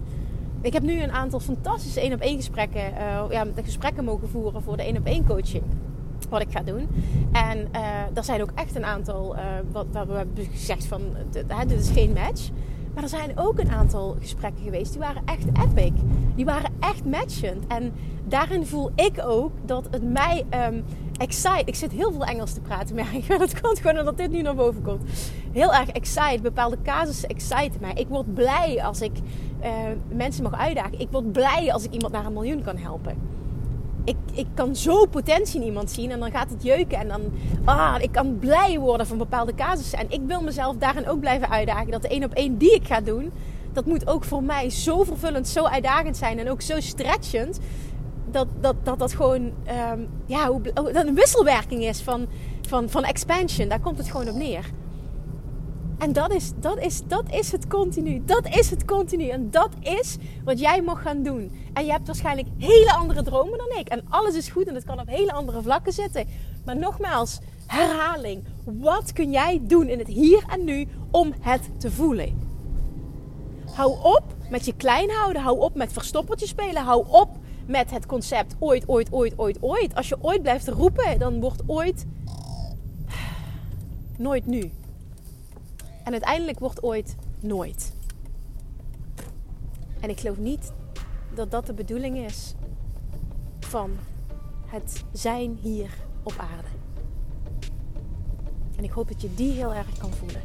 Ik 0.61 0.73
heb 0.73 0.83
nu 0.83 1.01
een 1.01 1.11
aantal 1.11 1.39
fantastische 1.39 1.99
één 1.99 2.13
op 2.13 2.19
één 2.19 2.35
gesprekken, 2.35 2.81
uh, 2.81 3.23
ja, 3.29 3.45
gesprekken 3.63 4.03
mogen 4.03 4.29
voeren 4.29 4.61
voor 4.61 4.77
de 4.77 4.83
één 4.83 4.97
op 4.97 5.05
één 5.05 5.25
coaching 5.25 5.63
wat 6.29 6.41
ik 6.41 6.51
ga 6.51 6.61
doen. 6.61 6.87
En 7.31 7.57
uh, 7.75 8.17
er 8.17 8.23
zijn 8.23 8.41
ook 8.41 8.51
echt 8.55 8.75
een 8.75 8.85
aantal, 8.85 9.35
uh, 9.35 9.41
wat, 9.71 9.85
wat 9.91 10.07
we 10.07 10.13
hebben 10.13 10.45
gezegd 10.45 10.85
van, 10.85 11.01
dit 11.67 11.79
is 11.79 11.89
geen 11.89 12.13
match. 12.13 12.49
Maar 12.93 13.03
er 13.03 13.09
zijn 13.09 13.37
ook 13.37 13.59
een 13.59 13.71
aantal 13.71 14.15
gesprekken 14.19 14.63
geweest 14.63 14.91
die 14.91 15.01
waren 15.01 15.21
echt 15.25 15.45
epic. 15.45 15.91
Die 16.35 16.45
waren 16.45 16.71
echt 16.79 17.05
matchend. 17.05 17.67
En 17.67 17.93
daarin 18.27 18.65
voel 18.65 18.91
ik 18.95 19.21
ook 19.25 19.51
dat 19.65 19.87
het 19.91 20.03
mij 20.03 20.45
um, 20.69 20.83
excite. 21.17 21.63
Ik 21.65 21.75
zit 21.75 21.91
heel 21.91 22.11
veel 22.11 22.25
Engels 22.25 22.53
te 22.53 22.61
praten, 22.61 22.95
maar 22.95 23.07
dat 23.37 23.61
komt 23.61 23.79
gewoon 23.79 23.99
omdat 23.99 24.17
dit 24.17 24.31
nu 24.31 24.41
naar 24.41 24.55
boven 24.55 24.81
komt. 24.81 25.03
Heel 25.51 25.73
erg 25.73 25.89
excite. 25.89 26.41
Bepaalde 26.41 26.77
casussen 26.83 27.29
exciten 27.29 27.81
mij. 27.81 27.93
Ik 27.93 28.07
word 28.07 28.33
blij 28.33 28.83
als 28.83 29.01
ik 29.01 29.11
uh, 29.63 29.67
mensen 30.13 30.43
mag 30.43 30.53
uitdagen. 30.53 30.99
Ik 30.99 31.07
word 31.11 31.31
blij 31.31 31.73
als 31.73 31.83
ik 31.83 31.93
iemand 31.93 32.13
naar 32.13 32.25
een 32.25 32.33
miljoen 32.33 32.61
kan 32.61 32.77
helpen 32.77 33.40
ik, 34.33 34.47
kan 34.53 34.75
zo 34.75 35.05
potentie 35.05 35.59
in 35.59 35.65
iemand 35.65 35.91
zien 35.91 36.11
en 36.11 36.19
dan 36.19 36.31
gaat 36.31 36.49
het 36.49 36.63
jeuken. 36.63 36.97
En 36.97 37.07
dan, 37.07 37.21
ah, 37.65 37.95
ik 37.99 38.11
kan 38.11 38.39
blij 38.39 38.79
worden 38.79 39.07
van 39.07 39.17
bepaalde 39.17 39.55
casussen. 39.55 39.99
En 39.99 40.05
ik 40.09 40.21
wil 40.25 40.41
mezelf 40.41 40.75
daarin 40.77 41.07
ook 41.07 41.19
blijven 41.19 41.49
uitdagen. 41.49 41.91
Dat 41.91 42.01
de 42.01 42.07
één 42.07 42.23
op 42.23 42.33
één 42.33 42.57
die 42.57 42.73
ik 42.73 42.87
ga 42.87 43.01
doen, 43.01 43.31
dat 43.73 43.85
moet 43.85 44.07
ook 44.07 44.23
voor 44.23 44.43
mij 44.43 44.69
zo 44.69 45.03
vervullend, 45.03 45.47
zo 45.47 45.63
uitdagend 45.63 46.17
zijn. 46.17 46.39
En 46.39 46.49
ook 46.49 46.61
zo 46.61 46.79
stretchend. 46.79 47.59
Dat 48.31 48.47
dat, 48.59 48.75
dat, 48.83 48.99
dat 48.99 49.13
gewoon 49.13 49.41
um, 49.91 50.09
ja, 50.25 50.47
hoe, 50.47 50.61
dat 50.73 51.07
een 51.07 51.15
wisselwerking 51.15 51.83
is 51.83 52.01
van, 52.01 52.27
van, 52.67 52.89
van 52.89 53.03
expansion. 53.03 53.69
Daar 53.69 53.79
komt 53.79 53.97
het 53.97 54.09
gewoon 54.11 54.29
op 54.29 54.35
neer. 54.35 54.65
En 56.01 56.13
dat 56.13 56.31
is, 56.31 56.51
dat, 56.55 56.77
is, 56.77 57.01
dat 57.07 57.23
is 57.31 57.51
het 57.51 57.67
continu. 57.67 58.21
Dat 58.25 58.47
is 58.47 58.69
het 58.69 58.85
continu. 58.85 59.27
En 59.27 59.51
dat 59.51 59.69
is 59.79 60.17
wat 60.43 60.59
jij 60.59 60.81
mag 60.81 61.01
gaan 61.01 61.23
doen. 61.23 61.51
En 61.73 61.85
je 61.85 61.91
hebt 61.91 62.07
waarschijnlijk 62.07 62.47
hele 62.57 62.93
andere 62.93 63.23
dromen 63.23 63.57
dan 63.57 63.77
ik. 63.79 63.87
En 63.87 64.03
alles 64.09 64.35
is 64.35 64.49
goed 64.49 64.67
en 64.67 64.75
het 64.75 64.83
kan 64.83 64.99
op 64.99 65.07
hele 65.07 65.33
andere 65.33 65.61
vlakken 65.61 65.93
zitten. 65.93 66.27
Maar 66.65 66.77
nogmaals, 66.77 67.39
herhaling. 67.67 68.43
Wat 68.63 69.13
kun 69.13 69.31
jij 69.31 69.61
doen 69.63 69.87
in 69.87 69.99
het 69.99 70.07
hier 70.07 70.43
en 70.47 70.63
nu 70.63 70.87
om 71.11 71.33
het 71.39 71.69
te 71.77 71.91
voelen? 71.91 72.49
Hou 73.73 73.97
op 74.03 74.23
met 74.49 74.65
je 74.65 74.73
klein 74.75 75.09
houden. 75.09 75.41
Hou 75.41 75.59
op 75.59 75.75
met 75.75 75.93
verstoppertje 75.93 76.47
spelen. 76.47 76.83
Hou 76.83 77.05
op 77.09 77.29
met 77.67 77.91
het 77.91 78.05
concept 78.05 78.55
ooit, 78.59 78.87
ooit, 78.87 79.11
ooit, 79.11 79.33
ooit, 79.37 79.57
ooit. 79.61 79.95
Als 79.95 80.09
je 80.09 80.17
ooit 80.21 80.41
blijft 80.41 80.67
roepen, 80.67 81.19
dan 81.19 81.39
wordt 81.39 81.61
ooit 81.67 82.05
nooit 84.17 84.45
nu. 84.45 84.71
En 86.03 86.11
uiteindelijk 86.11 86.59
wordt 86.59 86.83
ooit 86.83 87.15
nooit. 87.39 87.93
En 89.99 90.09
ik 90.09 90.19
geloof 90.19 90.37
niet 90.37 90.71
dat 91.33 91.51
dat 91.51 91.65
de 91.65 91.73
bedoeling 91.73 92.17
is 92.17 92.53
van 93.59 93.97
het 94.65 95.03
zijn 95.11 95.57
hier 95.61 95.89
op 96.23 96.35
aarde. 96.37 96.67
En 98.77 98.83
ik 98.83 98.91
hoop 98.91 99.07
dat 99.07 99.21
je 99.21 99.33
die 99.33 99.51
heel 99.51 99.73
erg 99.73 99.97
kan 99.97 100.13
voelen. 100.13 100.41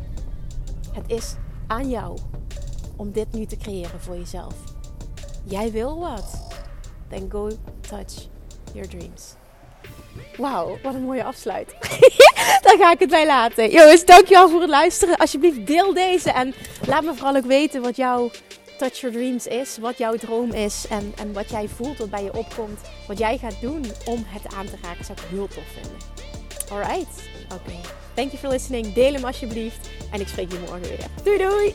Het 0.93 1.11
is 1.11 1.37
aan 1.67 1.91
jou 1.91 2.19
om 2.97 3.13
dit 3.13 3.33
nu 3.33 3.47
te 3.47 3.57
creëren 3.57 4.01
voor 4.01 4.17
jezelf. 4.17 4.55
Jij 5.45 5.73
wil 5.73 5.99
wat? 5.99 6.47
Then 7.09 7.31
go 7.31 7.51
touch 7.81 8.29
your 8.73 8.89
dreams. 8.89 9.35
Wauw, 10.37 10.79
wat 10.83 10.95
een 10.95 11.03
mooie 11.05 11.25
afsluit. 11.25 11.75
Daar 12.65 12.77
ga 12.79 12.93
ik 12.93 12.99
het 12.99 13.11
bij 13.11 13.27
laten. 13.27 13.71
Jongens, 13.71 14.05
dankjewel 14.05 14.49
voor 14.49 14.61
het 14.61 14.71
luisteren. 14.71 15.17
Alsjeblieft, 15.17 15.67
deel 15.67 15.95
deze. 15.95 16.31
En 16.31 16.55
laat 16.87 17.05
me 17.05 17.15
vooral 17.15 17.37
ook 17.37 17.45
weten 17.45 17.83
wat 17.83 17.97
jouw 17.97 18.31
Touch 18.79 19.01
Your 19.01 19.17
Dreams 19.17 19.47
is. 19.47 19.79
Wat 19.79 19.99
jouw 19.99 20.17
droom 20.17 20.53
is. 20.53 20.87
En, 20.89 21.13
en 21.17 21.33
wat 21.33 21.51
jij 21.51 21.69
voelt, 21.69 21.99
wat 21.99 22.11
bij 22.11 22.23
je 22.23 22.35
opkomt. 22.35 22.81
Wat 23.07 23.19
jij 23.19 23.39
gaat 23.39 23.61
doen 23.61 23.85
om 24.05 24.25
het 24.27 24.55
aan 24.55 24.67
te 24.67 24.77
raken. 24.83 25.05
Zou 25.05 25.19
ik 25.19 25.25
heel 25.29 25.49
tof 25.49 25.65
vinden. 25.81 26.01
Alright. 26.71 27.23
Oké. 27.45 27.55
Okay. 27.55 27.81
Thank 28.15 28.31
you 28.31 28.39
for 28.39 28.49
listening. 28.49 28.93
Deel 28.93 29.13
hem 29.13 29.25
alsjeblieft. 29.25 29.89
En 30.13 30.21
ik 30.21 30.29
spreek 30.29 30.53
je 30.53 30.59
morgen 30.59 30.81
weer. 30.81 31.07
Doei 31.23 31.39
doei. 31.39 31.75